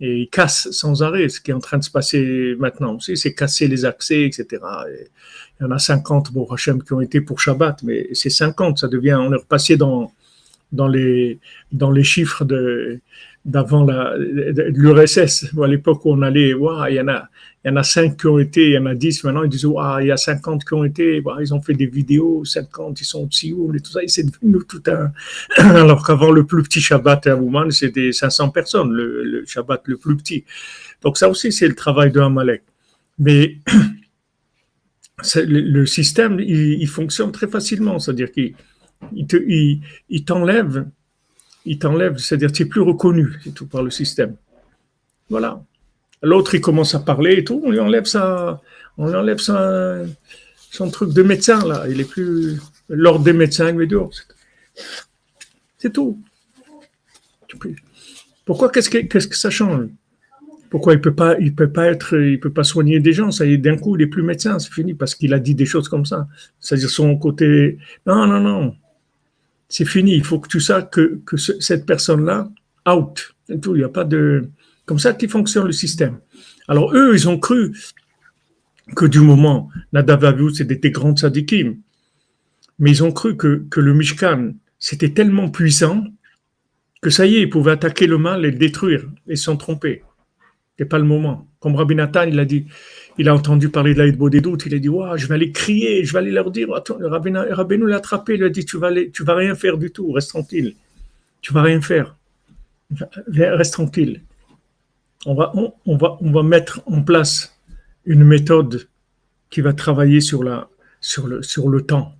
[0.00, 1.28] Et il casse sans arrêt.
[1.28, 4.46] Ce qui est en train de se passer maintenant aussi, c'est casser les accès, etc.
[5.60, 8.78] il y en a 50, bon, Hachem, qui ont été pour Shabbat, mais c'est 50,
[8.78, 10.12] ça devient, on est repassé dans,
[10.72, 11.40] dans les,
[11.72, 13.00] dans les chiffres de,
[13.44, 13.86] d'avant
[14.16, 17.28] l'URSS, à l'époque où on allait, il y en a,
[17.68, 19.48] il y en a 5 qui ont été, il y en a 10 maintenant, ils
[19.48, 19.66] disent,
[20.00, 23.24] il y a 50 qui ont été, ils ont fait des vidéos, 50, ils sont
[23.26, 25.12] au Sioul et tout ça, et c'est devenu tout un,
[25.76, 30.16] alors qu'avant le plus petit Shabbat à Ouman, c'était 500 personnes, le, Shabbat le plus
[30.16, 30.44] petit.
[31.02, 32.62] Donc ça aussi, c'est le travail de Amalek.
[33.18, 33.58] Mais
[35.36, 38.54] le, système, il, fonctionne très facilement, c'est-à-dire qu'il
[39.14, 40.86] il t'enlève
[41.68, 44.36] il t'enlève, c'est-à-dire tu n'es plus reconnu, c'est tout, par le système.
[45.28, 45.62] Voilà.
[46.22, 48.60] L'autre, il commence à parler et tout, on lui enlève sa,
[48.96, 51.84] on lui enlève son truc de médecin, là.
[51.88, 52.58] Il est plus
[52.88, 54.10] l'ordre des médecins, mais dehors.
[55.78, 56.20] C'est tout.
[58.44, 59.86] Pourquoi, qu'est-ce que, ça change?
[60.70, 63.30] Pourquoi il peut pas, peut pas être, il peut pas soigner des gens?
[63.30, 65.54] Ça y est, d'un coup, il est plus médecin, c'est fini parce qu'il a dit
[65.54, 66.28] des choses comme ça.
[66.60, 67.78] C'est-à-dire son côté.
[68.06, 68.74] Non, non, non
[69.68, 70.14] c'est fini.
[70.14, 72.48] Il faut que tu saches que, cette personne-là,
[72.88, 73.34] out.
[73.60, 73.74] tout.
[73.74, 74.48] Il n'y a pas de.
[74.88, 76.18] Comme ça qui fonctionne le système.
[76.66, 77.76] Alors, eux, ils ont cru
[78.96, 81.76] que du moment, Nadav Avihu, c'était des grands tzadikim,
[82.78, 86.04] mais ils ont cru que, que le Mishkan, c'était tellement puissant
[87.02, 90.02] que ça y est, ils pouvaient attaquer le mal et le détruire, et s'en tromper.
[90.78, 91.46] Ce pas le moment.
[91.60, 92.64] Comme Rabbi Nathan, il a dit,
[93.18, 96.14] il a entendu parler de l'Aïd doutes, il a dit, je vais aller crier, je
[96.14, 99.34] vais aller leur dire, attends, Rabbeinu l'a attrapé, il a dit, tu vas, tu vas
[99.34, 100.76] rien faire du tout, reste tranquille.
[101.42, 102.16] Tu vas rien faire.
[103.28, 104.22] Reste tranquille.
[105.26, 107.58] On va, on, va, on va mettre en place
[108.04, 108.88] une méthode
[109.50, 110.68] qui va travailler sur, la,
[111.00, 112.14] sur, le, sur le temps.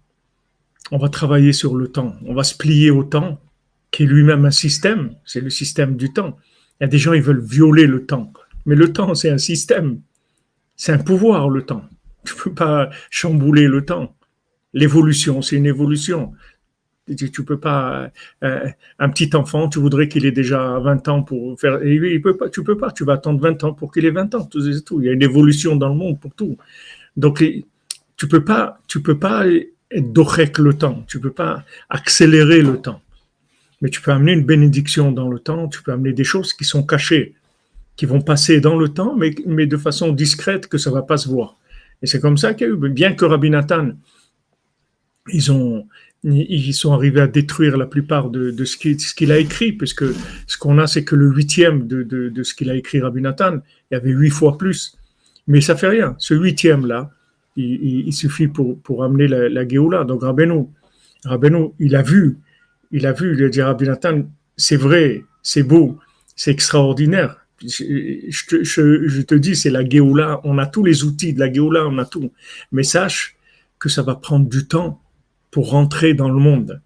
[0.90, 2.16] On va travailler sur le temps.
[2.26, 3.40] On va se plier au temps,
[3.90, 5.14] qui est lui-même un système.
[5.24, 6.36] C'est le système du temps.
[6.80, 8.32] Il y a des gens, ils veulent violer le temps.
[8.66, 10.00] Mais le temps, c'est un système.
[10.76, 11.82] C'est un pouvoir, le temps.
[12.24, 14.14] Tu ne peux pas chambouler le temps.
[14.72, 16.32] L'évolution, c'est une évolution.
[17.16, 18.10] Tu ne peux pas.
[18.44, 21.82] Euh, un petit enfant, tu voudrais qu'il ait déjà 20 ans pour faire.
[21.84, 22.90] Il peut pas, tu peux pas.
[22.90, 24.44] Tu vas attendre 20 ans pour qu'il ait 20 ans.
[24.44, 25.00] Tout, tout.
[25.00, 26.56] Il y a une évolution dans le monde pour tout.
[27.16, 27.44] Donc,
[28.16, 29.44] tu peux pas, tu peux pas
[29.96, 31.04] dorek le temps.
[31.08, 33.00] Tu peux pas accélérer le temps.
[33.80, 35.68] Mais tu peux amener une bénédiction dans le temps.
[35.68, 37.34] Tu peux amener des choses qui sont cachées
[37.98, 41.16] qui vont passer dans le temps, mais, mais de façon discrète, que ça va pas
[41.16, 41.56] se voir.
[42.00, 43.90] Et c'est comme ça qu'il y a eu, bien que Rabbi Nathan,
[45.32, 45.84] ils, ont,
[46.24, 48.76] ils sont arrivés à détruire la plupart de, ce
[49.14, 50.04] qu'il a écrit, puisque
[50.46, 53.58] ce qu'on a, c'est que le huitième de, ce qu'il a écrit Rabbi Nathan,
[53.90, 54.96] il y avait huit fois plus.
[55.46, 56.14] Mais ça fait rien.
[56.18, 57.10] Ce huitième-là,
[57.56, 59.64] il, il, suffit pour, amener la, la.
[60.04, 60.66] Donc Rabbeinu,
[61.24, 62.38] Rabbeinu, il a vu,
[62.90, 64.22] il a vu, il a dit Rabbi Nathan,
[64.56, 65.98] c'est vrai, c'est beau,
[66.36, 71.32] c'est extraordinaire, je, te, je, te dis, c'est la Géoula, on a tous les outils
[71.32, 72.30] de la Géoula, on a tout.
[72.72, 73.36] Mais sache
[73.78, 75.00] que ça va prendre du temps
[75.50, 76.80] pour rentrer dans le monde.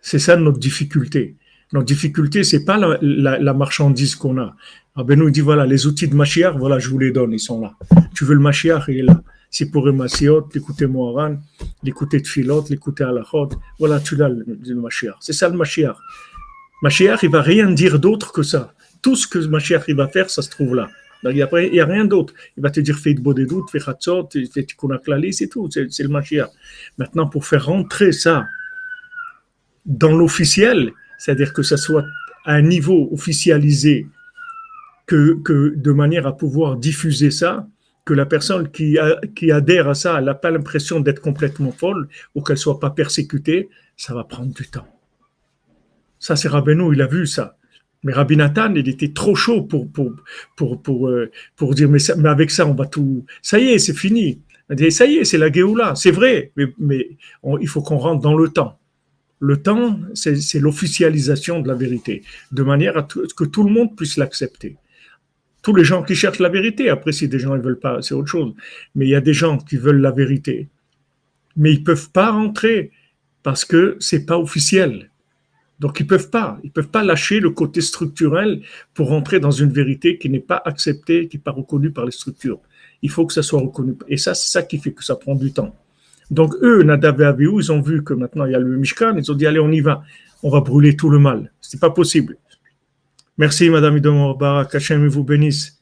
[0.00, 1.36] C'est ça notre difficulté.
[1.72, 4.54] Notre difficulté, c'est pas la, la- marchandise qu'on a.
[4.94, 7.60] Rabbi nous dit voilà, les outils de Mashiach, voilà, je vous les donne, ils sont
[7.60, 7.72] là.
[8.14, 9.22] Tu veux le Mashiach, il est là.
[9.50, 11.36] C'est pour Masiot, l'écouter Moharan,
[11.82, 13.50] l'écouter Tfilot, l'écouter Alachot.
[13.78, 15.16] Voilà, tu l'as, le, le Mashiach.
[15.20, 15.96] C'est ça le Mashiach.
[16.82, 18.72] Mashiach, il va rien dire d'autre que ça.
[19.02, 20.88] Tout ce que Mashiach il va faire, ça se trouve là.
[21.22, 22.34] Donc, Il n'y a, rien d'autre.
[22.56, 24.98] Il va te dire fais de doutes, fais Hatzot, fais Tikkun
[25.32, 25.68] c'est tout.
[25.70, 26.50] C'est le Mashiach.
[26.98, 28.46] Maintenant, pour faire rentrer ça
[29.86, 32.04] dans l'officiel, c'est-à-dire que ça soit
[32.44, 34.08] à un niveau officialisé,
[35.06, 37.66] que, que de manière à pouvoir diffuser ça,
[38.04, 38.98] que la personne qui,
[39.36, 43.68] qui adhère à ça, n'a pas l'impression d'être complètement folle ou qu'elle soit pas persécutée,
[43.96, 44.88] ça va prendre du temps.
[46.18, 47.56] Ça, c'est Rabbeinu, il a vu ça.
[48.04, 50.12] Mais Rabbi Nathan, il était trop chaud pour, pour,
[50.56, 53.24] pour, pour, euh, pour dire, mais, mais avec ça, on va tout...
[53.42, 54.40] Ça y est, c'est fini.
[54.90, 57.10] Ça y est, c'est la Géoula, c'est vrai, mais,
[57.60, 58.78] il faut qu'on rentre dans le temps.
[59.38, 62.22] Le temps, c'est l'officialisation de la vérité,
[62.52, 64.76] de manière à tout- que tout le monde puisse l'accepter.
[65.62, 68.14] Tous les gens qui cherchent la vérité, après si des gens ne veulent pas, c'est
[68.14, 68.54] autre chose.
[68.94, 70.68] Mais il y a des gens qui veulent la vérité,
[71.56, 72.90] mais ils peuvent pas rentrer
[73.42, 75.10] parce que c'est pas officiel.
[75.82, 78.62] Donc ils peuvent pas, ils peuvent pas lâcher le côté structurel
[78.94, 82.12] pour rentrer dans une vérité qui n'est pas acceptée, qui n'est pas reconnue par les
[82.12, 82.60] structures.
[83.02, 83.96] Il faut que ça soit reconnu.
[84.06, 85.74] Et ça, c'est ça qui fait que ça prend du temps.
[86.30, 89.32] Donc eux, Nadav et ils ont vu que maintenant il y a le Mishkan, ils
[89.32, 90.04] ont dit allez, on y va,
[90.44, 91.50] on va brûler tout le mal.
[91.60, 92.36] C'est pas possible.
[93.36, 95.81] Merci Madame Idomor Barak, Hachem vous bénisse.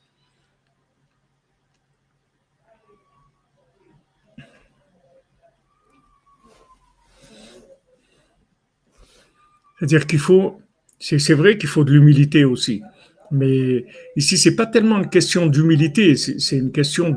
[9.81, 10.61] C'est-à-dire qu'il faut,
[10.99, 12.83] c'est vrai qu'il faut de l'humilité aussi,
[13.31, 17.15] mais ici c'est pas tellement une question d'humilité, c'est une question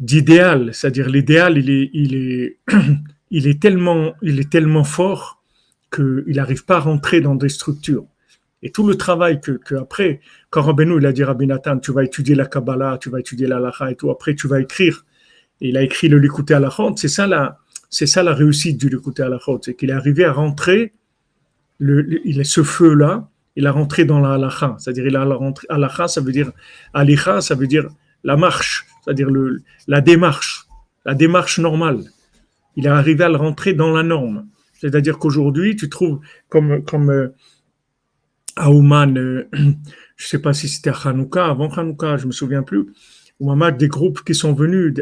[0.00, 0.70] d'idéal.
[0.74, 2.58] C'est-à-dire l'idéal, il est,
[4.50, 5.40] tellement, fort
[5.94, 8.06] qu'il n'arrive pas à rentrer dans des structures.
[8.64, 10.20] Et tout le travail que, après,
[10.50, 13.46] quand Rabbeinu, il a dit Rabbi Nathan, tu vas étudier la Kabbalah, tu vas étudier
[13.46, 15.04] la Lacha et tout, après tu vas écrire.
[15.60, 18.78] Et il a écrit le Likuté à la c'est ça la, c'est ça la réussite
[18.78, 20.92] du à la c'est qu'il est arrivé à rentrer,
[21.80, 24.76] ce feu-là, il a rentré dans la halacha.
[24.78, 26.52] C'est-à-dire, il a rentré, halacha, ça veut dire,
[26.92, 27.88] alicha, ça veut dire
[28.24, 29.28] la marche, c'est-à-dire
[29.86, 30.66] la démarche,
[31.04, 32.04] la démarche normale.
[32.76, 34.46] Il est arrivé à le rentrer dans la norme.
[34.74, 37.34] C'est-à-dire qu'aujourd'hui, tu trouves, comme, comme euh,
[38.54, 39.74] à Ouman, euh, je ne
[40.16, 42.86] sais pas si c'était à Hanouka, avant Hanouka, je me souviens plus,
[43.40, 44.94] ou à des groupes qui sont venus,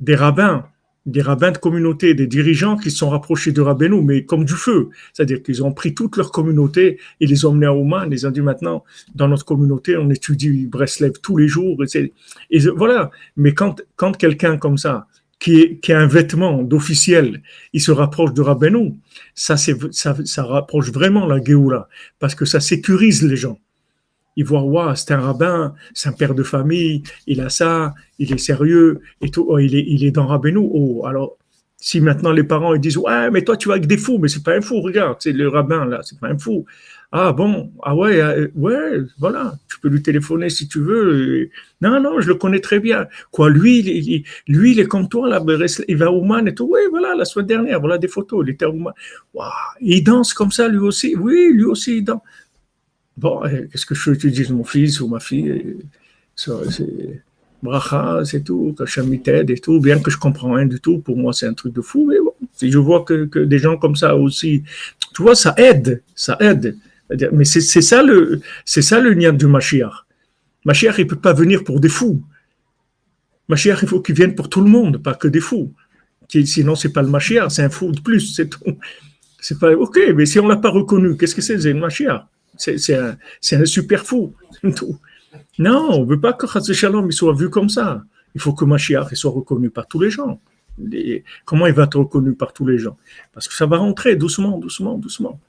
[0.00, 0.68] des rabbins,
[1.06, 4.54] des rabbins de communauté, des dirigeants qui se sont rapprochés de Rabbeinu, mais comme du
[4.54, 4.90] feu.
[5.12, 8.08] C'est-à-dire qu'ils ont pris toute leur communauté et les ont emmenés à Ouman.
[8.10, 8.84] Ils ont dit maintenant,
[9.14, 11.82] dans notre communauté, on étudie Breslev tous les jours.
[11.94, 12.12] Et,
[12.50, 13.10] et voilà.
[13.36, 15.06] Mais quand, quand quelqu'un comme ça,
[15.38, 17.42] qui, est, qui a un vêtement d'officiel,
[17.72, 18.94] il se rapproche de Rabbeinu,
[19.34, 21.88] ça, ça, ça rapproche vraiment la Géoula,
[22.18, 23.58] parce que ça sécurise les gens.
[24.36, 28.32] Ils voient, waouh, c'est un rabbin, c'est un père de famille, il a ça, il
[28.32, 30.58] est sérieux, et tout, oh, il, est, il est dans Rabbeinu.
[30.58, 31.36] Oh, alors,
[31.78, 34.28] si maintenant les parents ils disent, ouais, mais toi tu vas avec des fous, mais
[34.28, 36.64] c'est pas un fou, regarde, c'est le rabbin là, c'est pas un fou.
[37.12, 41.48] Ah bon, ah ouais, euh, ouais, voilà, tu peux lui téléphoner si tu veux.
[41.80, 43.06] Non, non, je le connais très bien.
[43.30, 45.40] Quoi, lui, il, lui, il est comme toi, là,
[45.88, 46.68] il va au Man et tout.
[46.70, 48.92] Oui, voilà, la semaine dernière, voilà des photos, il était au Man.
[49.80, 51.14] Il danse comme ça, lui aussi.
[51.16, 52.22] Oui, lui aussi, il danse.
[53.16, 55.76] Bon, qu'est-ce que je veux que tu dises, mon fils ou ma fille
[57.62, 58.74] bracha, c'est tout,
[59.24, 59.80] t'aide et tout.
[59.80, 62.18] Bien que je comprends rien du tout, pour moi, c'est un truc de fou, mais
[62.18, 64.62] bon, si je vois que, des gens comme ça aussi,
[65.14, 66.76] tu vois, ça aide, ça aide.
[67.32, 70.06] Mais c'est ça le, c'est lien du Mashiach.
[70.64, 72.22] Mashiach, il peut pas venir pour des fous.
[73.48, 75.72] Mashiach, il faut qu'il vienne pour tout le monde, pas que des fous.
[76.28, 78.78] Sinon, c'est pas le Mashiach, c'est un fou de plus, c'est tout.
[79.40, 81.60] C'est pas, ok, mais si on l'a pas reconnu, qu'est-ce que c'est?
[81.60, 82.26] C'est le Mashiach?
[82.56, 83.16] C'est un,
[83.52, 84.98] un super fou, c'est tout.
[85.58, 88.02] Non, on veut pas que Chaz Shalom soit vu comme ça.
[88.34, 90.40] Il faut que Mashiach soit reconnu par tous les gens.
[91.44, 92.96] Comment il va être reconnu par tous les gens?
[93.32, 95.40] Parce que ça va rentrer doucement, doucement, doucement.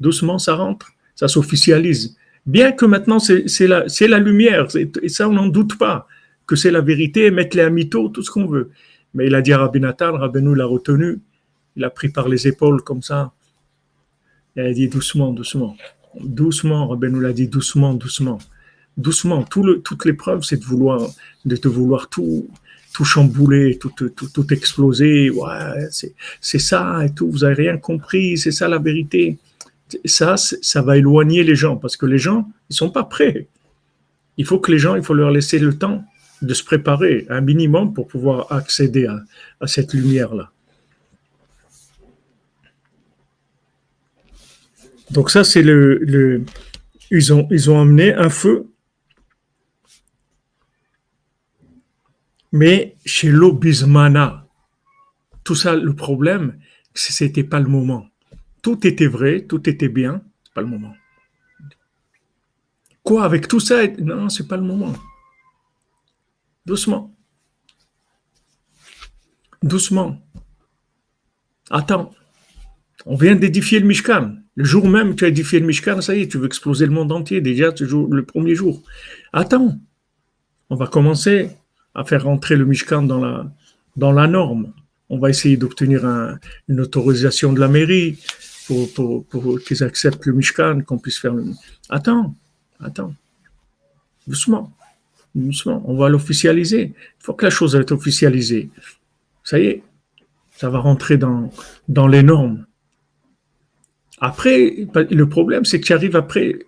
[0.00, 2.16] Doucement, ça rentre, ça s'officialise.
[2.44, 6.08] Bien que maintenant, c'est la, lumière, et ça, on n'en doute pas,
[6.46, 8.70] que c'est la vérité, mettre les amito, tout ce qu'on veut.
[9.14, 11.20] Mais il a dit à Rabbi Nathan, Rabbeinu l'a retenu,
[11.76, 13.32] il a pris par les épaules comme ça.
[14.56, 15.76] Il a dit doucement, doucement.
[16.20, 18.38] Doucement, Rabbeinu l'a dit doucement, doucement.
[18.96, 19.42] Doucement.
[19.44, 22.48] Tout le, toute l'épreuve, c'est de vouloir, tout,
[23.04, 25.30] chambouler, tout, exploser.
[25.30, 25.88] Ouais,
[26.40, 27.30] c'est, ça et tout.
[27.30, 28.36] Vous avez rien compris.
[28.36, 29.38] C'est ça la vérité.
[30.04, 33.48] Ça, ça va éloigner les gens parce que les gens, ils sont pas prêts.
[34.36, 36.04] Il faut que les gens, il faut leur laisser le temps
[36.40, 39.20] de se préparer un minimum pour pouvoir accéder à,
[39.60, 40.51] à cette lumière-là.
[45.12, 46.44] Donc ça, c'est le, le,
[47.10, 48.72] ils ont, ils ont amené un feu,
[52.50, 54.48] mais chez l'Obismana,
[55.44, 56.58] tout ça, le problème,
[56.94, 58.06] c'était pas le moment.
[58.62, 60.94] Tout était vrai, tout était bien, c'est pas le moment.
[63.02, 64.94] Quoi, avec tout ça Non, c'est pas le moment.
[66.64, 67.14] Doucement.
[69.62, 70.22] Doucement.
[71.70, 72.14] Attends.
[73.04, 74.41] On vient d'édifier le Mishkan.
[74.54, 76.92] Le jour même tu as édifié le Mishkan, ça y est, tu veux exploser le
[76.92, 78.82] monde entier déjà le premier jour.
[79.32, 79.78] Attends.
[80.68, 81.50] On va commencer
[81.94, 84.72] à faire rentrer le Mishkan dans la, norme.
[85.08, 86.04] On va essayer d'obtenir
[86.68, 88.18] une autorisation de la mairie
[88.66, 89.24] pour,
[89.66, 91.44] qu'ils acceptent le Mishkan, qu'on puisse faire le...
[91.90, 92.34] Attends.
[92.80, 93.14] Attends.
[94.26, 94.72] Doucement.
[95.34, 95.82] Doucement.
[95.86, 96.94] On va l'officialiser.
[96.94, 98.70] Il faut que la chose soit officialisée.
[99.44, 99.82] Ça y est.
[100.56, 102.64] Ça va rentrer dans les normes.
[104.24, 106.60] Après, le problème, c'est que tu arrives après,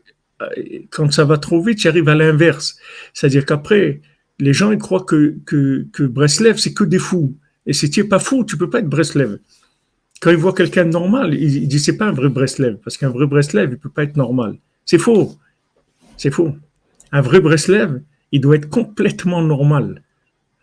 [0.90, 2.76] quand ça va trop vite, tu arrives à l'inverse.
[3.12, 4.00] C'est-à-dire qu'après,
[4.40, 7.36] les gens ils croient que, que, que Breslev, c'est que des fous.
[7.66, 9.38] Et si tu n'es pas fou, tu peux pas être Breslev.
[10.20, 13.10] Quand ils voient quelqu'un de normal, ils disent c'est pas un vrai Breslev, parce qu'un
[13.10, 14.56] vrai Breslev, il peut pas être normal.
[14.84, 15.36] C'est faux.
[16.16, 16.56] C'est faux.
[17.12, 18.00] Un vrai Breslev,
[18.32, 20.02] il doit être complètement normal.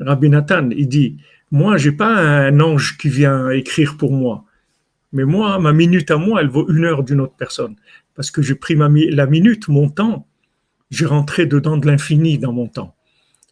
[0.02, 1.18] Rabbi Nathan, il dit,
[1.52, 4.44] moi, j'ai pas un ange qui vient écrire pour moi.
[5.14, 7.76] Mais moi, ma minute à moi, elle vaut une heure d'une autre personne.
[8.16, 10.28] Parce que j'ai pris ma, la minute, mon temps,
[10.90, 12.96] j'ai rentré dedans de l'infini dans mon temps.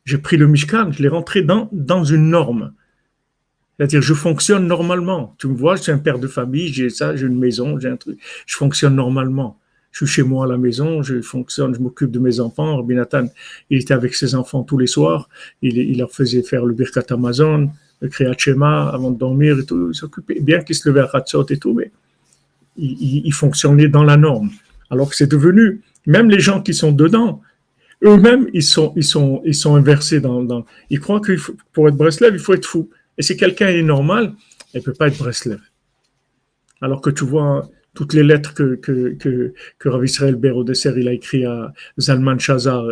[0.06, 2.74] J'ai pris le Mishkan, je l'ai rentré dans, dans une norme.
[3.78, 5.36] C'est-à-dire, je fonctionne normalement.
[5.40, 7.90] Tu me vois, je suis un père de famille, j'ai ça, j'ai une maison, j'ai
[7.90, 8.20] un truc.
[8.46, 9.60] Je fonctionne normalement
[9.92, 12.78] je suis chez moi à la maison, je fonctionne, je m'occupe de mes enfants.
[12.78, 13.26] Rabbi Nathan,
[13.70, 15.30] il était avec ses enfants tous les soirs,
[15.62, 17.72] il, il leur faisait faire le Birkat Amazon,
[18.08, 19.90] Kriyat Shema avant de dormir et tout.
[19.92, 21.92] Il s'occupait, bien qu'il se levait à Hatzot et tout, mais
[22.78, 24.52] il, il, fonctionnait dans la norme.
[24.90, 27.42] Alors que c'est devenu, même les gens qui sont dedans,
[28.04, 31.34] eux-mêmes, ils sont, ils sont, ils sont inversés dans, dans ils croient que
[31.74, 32.90] pour être Breslev, il faut être fou.
[33.18, 34.34] Et si quelqu'un est normal,
[34.74, 35.60] il peut pas être Breslev.
[36.82, 37.70] Alors que tu vois,
[38.00, 41.74] toutes les lettres que, que, que, Rav Israël Ber au dessert il a écrit à
[42.00, 42.86] Zalman Shazar.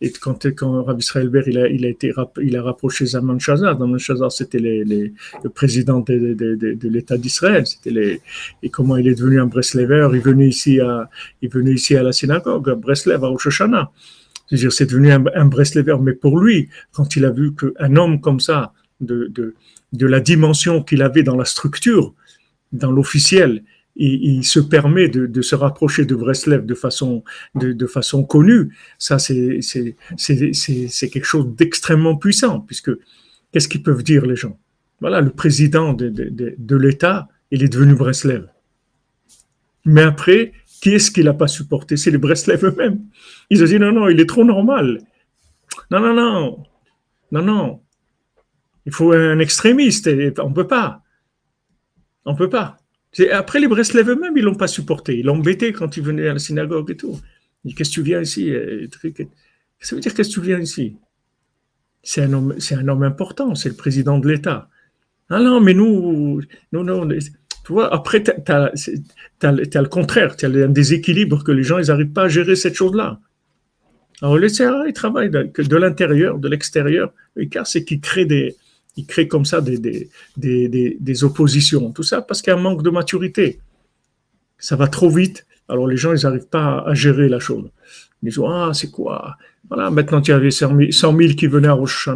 [0.00, 2.10] Et, quand, quand Rav Israël Ber il a, il a été
[2.42, 7.66] il a rapproché Zalman Shazar Zalman Shazar c'était le président de, l'État d'Israël.
[7.66, 8.22] C'était les
[8.62, 10.08] et comment il est devenu un Breslever.
[10.14, 11.10] Il venait ici à
[11.42, 13.48] il venait ici à la synagogue à Breslev à Rosh
[14.48, 15.98] c'est-à-dire c'est devenu un, un Breslever.
[16.00, 19.54] Mais pour lui quand il a vu qu'un homme comme ça de, de,
[19.92, 22.14] de la dimension qu'il avait dans la structure
[22.72, 23.62] dans l'officiel
[23.96, 27.24] il, se permet de, se rapprocher de Breslev de façon,
[27.54, 29.60] de, façon connue, ça c'est,
[31.10, 32.90] quelque chose d'extrêmement puissant, puisque
[33.52, 34.58] qu'est-ce qu'ils peuvent dire les gens?
[35.00, 38.48] Voilà, le président de, l'État, il est devenu Breslev.
[39.84, 41.96] Mais après, qui est-ce qu'il n'a pas supporté?
[41.96, 43.00] C'est les Breslev eux-mêmes.
[43.50, 45.00] Ils ont dit non, non, il est trop normal.
[45.90, 46.64] Non, non, non,
[47.32, 47.80] non, non.
[48.84, 51.02] Il faut un extrémiste, on ne peut pas.
[52.24, 52.78] On ne peut pas.
[53.32, 55.18] Après, les Breslev eux-mêmes, ils l'ont pas supporté.
[55.18, 57.18] Ils l'ont embêté quand il venait à la synagogue et tout.
[57.64, 58.86] Il dit, qu'est-ce que tu viens ici euh,
[59.80, 60.96] Ça veut dire, qu'est-ce que tu viens ici?
[62.02, 64.68] C'est un, homme, un homme important, c'est le président de l'État.
[65.28, 66.40] Ah non, mais nous,
[66.72, 68.70] non, tu vois, après, tu as,
[69.42, 72.74] le contraire, tu as un déséquilibre que les gens, ils n'arrivent pas à gérer cette
[72.74, 73.18] chose-là.
[74.22, 77.12] Alors, le CRA, il travaille de, l'intérieur, de l'extérieur.
[77.34, 78.54] Le cas, c'est qu'il crée des,
[78.96, 81.92] il crée comme ça des, des, des, des, oppositions.
[81.92, 83.60] Tout ça parce qu'il y a un manque de maturité.
[84.58, 85.46] Ça va trop vite.
[85.68, 87.68] Alors les gens, ils n'arrivent pas à gérer la chose.
[88.22, 89.36] Ils disent, ah, c'est quoi?
[89.68, 92.08] Voilà, maintenant il y avait 100 000 qui venaient à Rosh.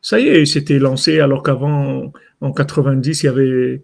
[0.00, 3.82] Ça y est, c'était lancé alors qu'avant, en 90, il y avait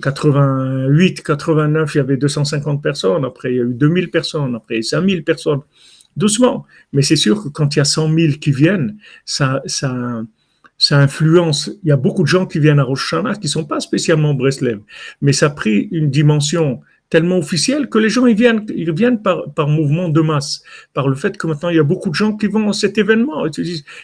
[0.00, 3.24] 88, euh, 89, il y avait 250 personnes.
[3.24, 4.54] Après, il y a eu 2000 personnes.
[4.54, 5.60] Après, 5000 personnes.
[6.16, 6.64] Doucement.
[6.92, 8.96] Mais c'est sûr que quand il y a 100 000 qui viennent,
[9.26, 10.22] ça, ça,
[10.78, 11.70] ça influence.
[11.82, 14.34] Il y a beaucoup de gens qui viennent à Rosh Hashanah qui sont pas spécialement
[14.34, 14.80] Breslev,
[15.20, 19.22] mais ça a pris une dimension tellement officielle que les gens ils viennent, ils viennent
[19.22, 20.62] par, par mouvement de masse,
[20.94, 22.98] par le fait que maintenant il y a beaucoup de gens qui vont à cet
[22.98, 23.46] événement.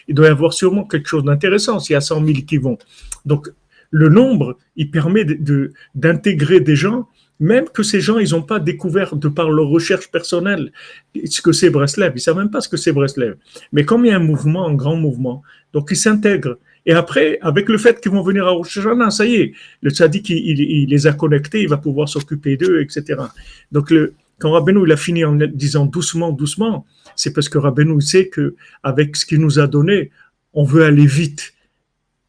[0.07, 2.77] Il doit y avoir sûrement quelque chose d'intéressant s'il y a 100 000 qui vont.
[3.25, 3.49] Donc
[3.89, 7.09] le nombre, il permet de d'intégrer des gens
[7.41, 10.71] même que ces gens, ils n'ont pas découvert de par leur recherche personnelle
[11.25, 12.13] ce que c'est Breslev.
[12.15, 13.35] Ils savent même pas ce que c'est Breslev.
[13.73, 15.41] Mais comme il y a un mouvement, un grand mouvement,
[15.73, 16.57] donc ils s'intègrent.
[16.85, 18.79] Et après, avec le fait qu'ils vont venir à Rosh
[19.09, 23.19] ça y est, le tzaddik, il, les a connectés, il va pouvoir s'occuper d'eux, etc.
[23.71, 23.91] Donc,
[24.39, 26.85] quand Rabbeinu, il a fini en disant doucement, doucement,
[27.15, 30.11] c'est parce que Rabbeinu sait que avec ce qu'il nous a donné,
[30.53, 31.53] on veut aller vite.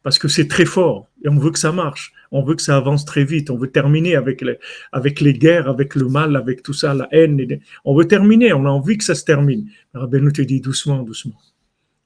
[0.03, 2.13] Parce que c'est très fort et on veut que ça marche.
[2.31, 3.49] On veut que ça avance très vite.
[3.49, 4.57] On veut terminer avec les,
[4.91, 7.59] avec les guerres, avec le mal, avec tout ça, la haine.
[7.85, 8.53] On veut terminer.
[8.53, 9.69] On a envie que ça se termine.
[9.93, 11.39] Rabbeinu te dit doucement, doucement.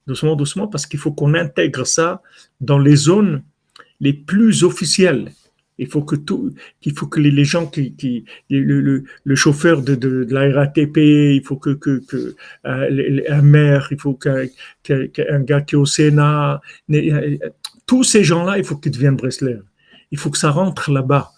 [0.05, 2.21] Doucement, doucement, parce qu'il faut qu'on intègre ça
[2.61, 3.43] dans les zones
[3.99, 5.31] les plus officielles.
[5.79, 6.53] Il faut que tout,
[6.95, 11.71] faut que les, gens qui, le, le- chauffeur de, de, la RATP, il faut que,
[11.71, 12.01] que,
[12.65, 14.47] euh, un maire, il faut qu'un
[15.41, 17.37] gars qui est au Sénat, euh,
[17.88, 19.63] tous ces gens-là, il faut qu'ils deviennent Breslev.
[20.11, 21.31] Il faut que ça rentre là-bas.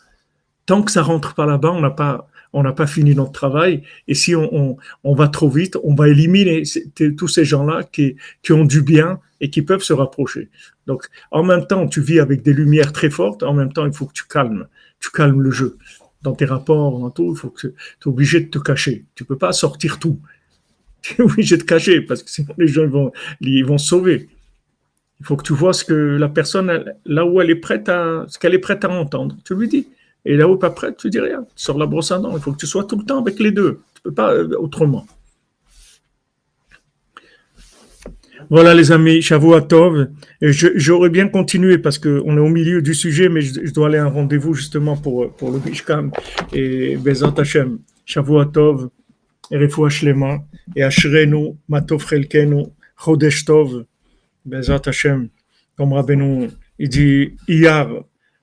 [0.66, 3.84] Tant que ça rentre pas là-bas, on n'a pas, on n'a pas fini notre travail.
[4.08, 6.64] Et si on, on, on va trop vite, on va éliminer
[7.18, 10.50] tous ces gens-là qui, qui ont du bien et qui peuvent se rapprocher.
[10.88, 13.44] Donc, en même temps, tu vis avec des lumières très fortes.
[13.44, 14.68] En même temps, il faut que tu calmes.
[15.00, 15.78] Tu calmes le jeu.
[16.24, 19.06] Dans tes rapports, dans tout, il faut que tu es obligé de te cacher.
[19.16, 20.20] Tu peux pas sortir tout.
[21.02, 24.28] Tu es obligé de cacher parce que sinon les gens vont, ils vont sauver.
[25.20, 28.26] Il faut que tu vois ce que la personne, là où elle est prête à,
[28.30, 29.36] ce qu'elle est prête à entendre.
[29.46, 29.88] Tu lui dis.
[30.26, 31.42] Et là où pas prête, tu dis rien.
[31.56, 32.32] Tu sors la brosse à dents.
[32.36, 33.80] Il faut que tu sois tout le temps avec les deux.
[33.96, 35.06] Tu peux pas euh, autrement.
[38.50, 40.08] Voilà les amis, Shavuot Tov.
[40.42, 43.88] Et je- J'aurais bien continué parce qu'on est au milieu du sujet, mais je, dois
[43.88, 46.10] aller à un rendez-vous justement pour, pour le Mishkan
[46.54, 47.80] et Bezat Hashem.
[48.06, 48.90] Shavuot Tov,
[49.52, 50.40] et Refoua Shlema,
[50.76, 52.64] et Ashrenu, Matov Chelkenu,
[52.98, 53.86] Chodesh Tov,
[54.50, 55.30] Bezat Hashem.
[55.78, 57.88] Comme Rabbeinu, il dit Iyar,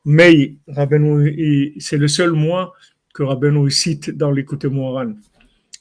[0.04, 2.72] Mei, Rabbeinu, c'est le seul mois
[3.12, 5.12] que Rabbeinu cite dans l'écoute Moharan.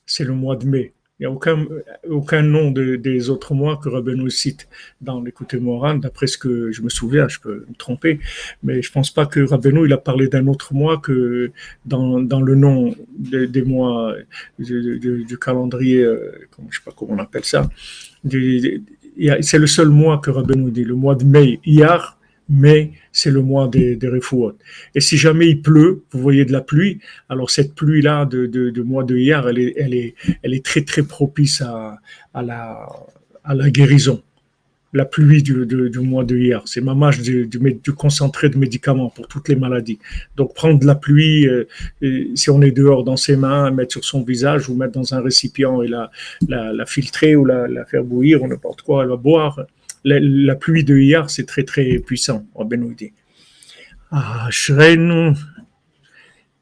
[0.06, 0.92] C'est le mois de mai.
[1.18, 1.66] Il n'y a aucun,
[2.10, 4.68] aucun nom de- des autres mois que Rabbeinu cite
[5.00, 8.20] dans l'écoute Moharan, d'après ce que je me souviens, je peux me tromper,
[8.64, 11.52] mais je pense pas que Rabbeinu il a parlé d'un autre mois que
[11.86, 14.14] dans, dans le nom de- des mois
[14.60, 16.32] du, calendrier, euh,
[16.70, 17.70] je sais pas comment on appelle ça.
[18.26, 18.84] Du-
[19.42, 22.18] C'est le seul mois que Rabbeinu dit, le mois de mai, hier,
[22.50, 24.58] mai, c'est le mois des, des Refouot.
[24.94, 27.00] Et si jamais il pleut, vous voyez de la pluie,
[27.30, 30.64] alors cette pluie-là de, de, de mois de hier, elle est, elle est, elle est
[30.64, 31.98] très très propice à,
[32.34, 32.88] à, la,
[33.44, 34.22] à la guérison.
[34.96, 39.10] La pluie du, du, mois de hier, c'est mamage du, du, du concentré de médicaments
[39.10, 40.00] pour toutes les maladies.
[40.38, 41.68] Donc prendre la pluie, euh,
[42.02, 45.14] et si on est dehors dans ses mains, mettre sur son visage ou mettre dans
[45.14, 46.10] un récipient et la,
[46.48, 49.60] la, la filtrer ou la, la faire bouillir ou n'importe quoi, va boire.
[50.06, 53.12] La, la pluie de hier, c'est très très puissant, Rabbi nous dit.
[54.12, 55.34] Ah, Shrenu,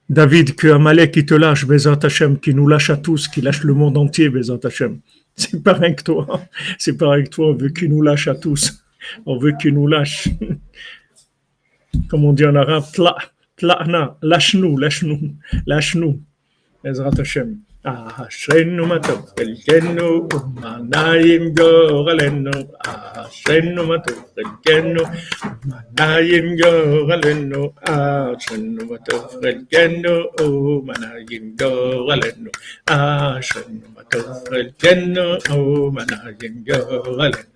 [0.10, 2.00] David, que Amalek qui te lâche, Bezat
[2.42, 5.00] qui nous lâche à tous, qui lâche le monde entier, Bezat Hashem.
[5.36, 6.42] C'est pareil que toi.
[6.78, 7.48] C'est pareil que toi.
[7.50, 8.84] On veut qu'il nous lâche à tous.
[9.26, 10.30] On veut qu'il nous lâche.
[12.10, 13.16] Comme on dit en arabe, tla,
[13.58, 16.22] tla'na, lâche-nous, lâche-nous, lâche-nous.
[16.84, 17.60] Bezrat Hashem.
[17.86, 20.06] ആശ്രയനും തൊക്കൽക്കന്നു
[20.58, 22.54] മനായും ഗോകലെന്നു
[22.92, 25.04] ആശ്രയനും തൊക്കൽക്കന്നു
[25.72, 27.62] മനായും ഗോകലെന്നു
[27.94, 30.48] ആശ്രയനും തൊക്കൽക്കന്നു ഓ
[30.88, 32.54] മനായും ഗോകലെന്നു
[32.96, 35.60] ആശ്രയനും തൊക്കൽക്കന്നു ഓ
[35.98, 37.52] മനായും ഗോകലെന്നു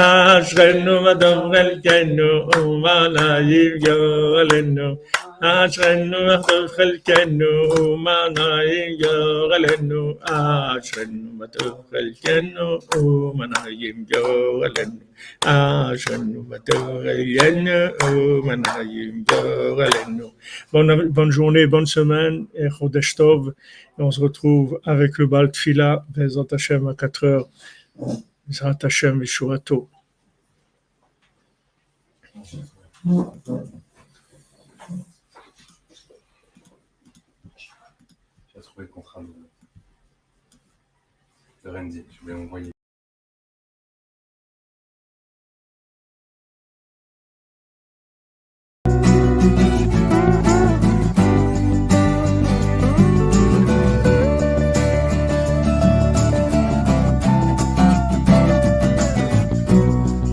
[0.00, 4.88] ആശ്രയനും തൊക്കൽക്കന്നു ഓ മനായും ഗോകലെന്നു
[5.40, 5.66] ما
[20.72, 22.68] Bonne, journée, bonne semaine, et
[23.98, 27.48] on se retrouve avec le Bal Tfila, Bezat Hashem à 4 heures,
[28.46, 29.88] Bezat Hashem et Shurato.
[41.69, 42.05] de Randy.
[42.09, 42.71] Je vais l'envoyer.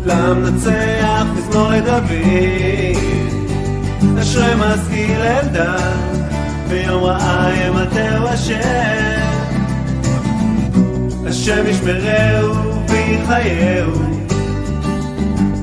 [0.06, 2.02] למנצח מזמור לדוד,
[4.20, 5.96] אשרי משכיל אלדד,
[6.68, 9.15] ביום רעה ימטהו השם.
[11.27, 12.55] השם ישמרהו
[12.89, 13.91] ויחייהו,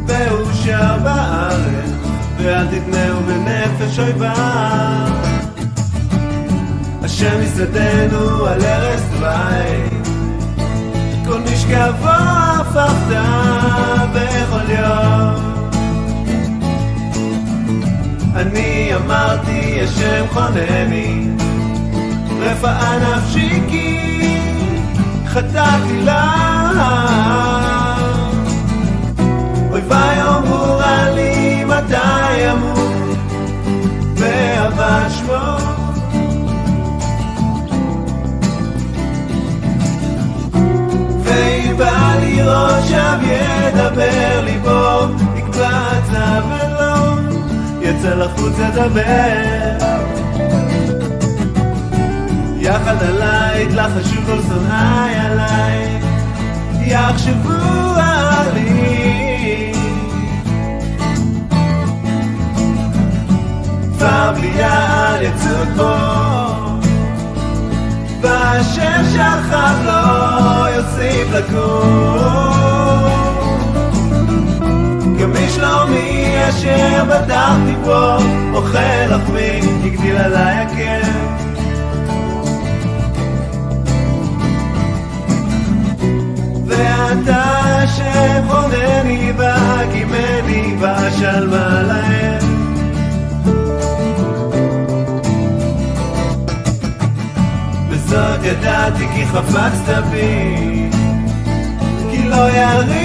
[0.06, 1.90] והוא שר בארץ,
[2.38, 5.08] ואל תתנהו בנפש אויביו.
[7.02, 10.00] השם יסדנו על ערש דווי,
[11.26, 13.16] כל משכבו הפכת
[14.12, 15.54] בכל יום.
[18.34, 21.28] אני אמרתי השם חונני,
[22.40, 23.93] רפאה נפשי כי
[25.34, 26.30] חטאתי לה.
[29.70, 30.80] אויביי אמרו
[31.14, 33.14] לי מתי אמור,
[34.16, 35.56] ואבא שמו.
[41.24, 47.14] ואם בא לי ראש אב ידבר ליבו, יקבע ולא,
[47.80, 49.84] יצא לחוץ ידבר.
[52.60, 56.00] יחד עליי יתלחשו כל שונאי עליי,
[56.80, 57.50] יחשבו
[57.96, 59.72] עלי.
[63.98, 65.94] כבר בליעה יצוד בו,
[68.20, 72.74] ואשר שכב לו יוסיף לקום.
[75.20, 78.16] גם משלומי אשר בטחתי בו,
[78.54, 80.93] אוכל לחמי, הגדיל עליי הכאב.
[86.78, 87.42] ואתה
[87.82, 92.44] השם חונני והקימני ואשלמה להם.
[97.90, 100.90] וזאת ידעתי כי חפצת בי
[102.10, 103.04] כי לא יריב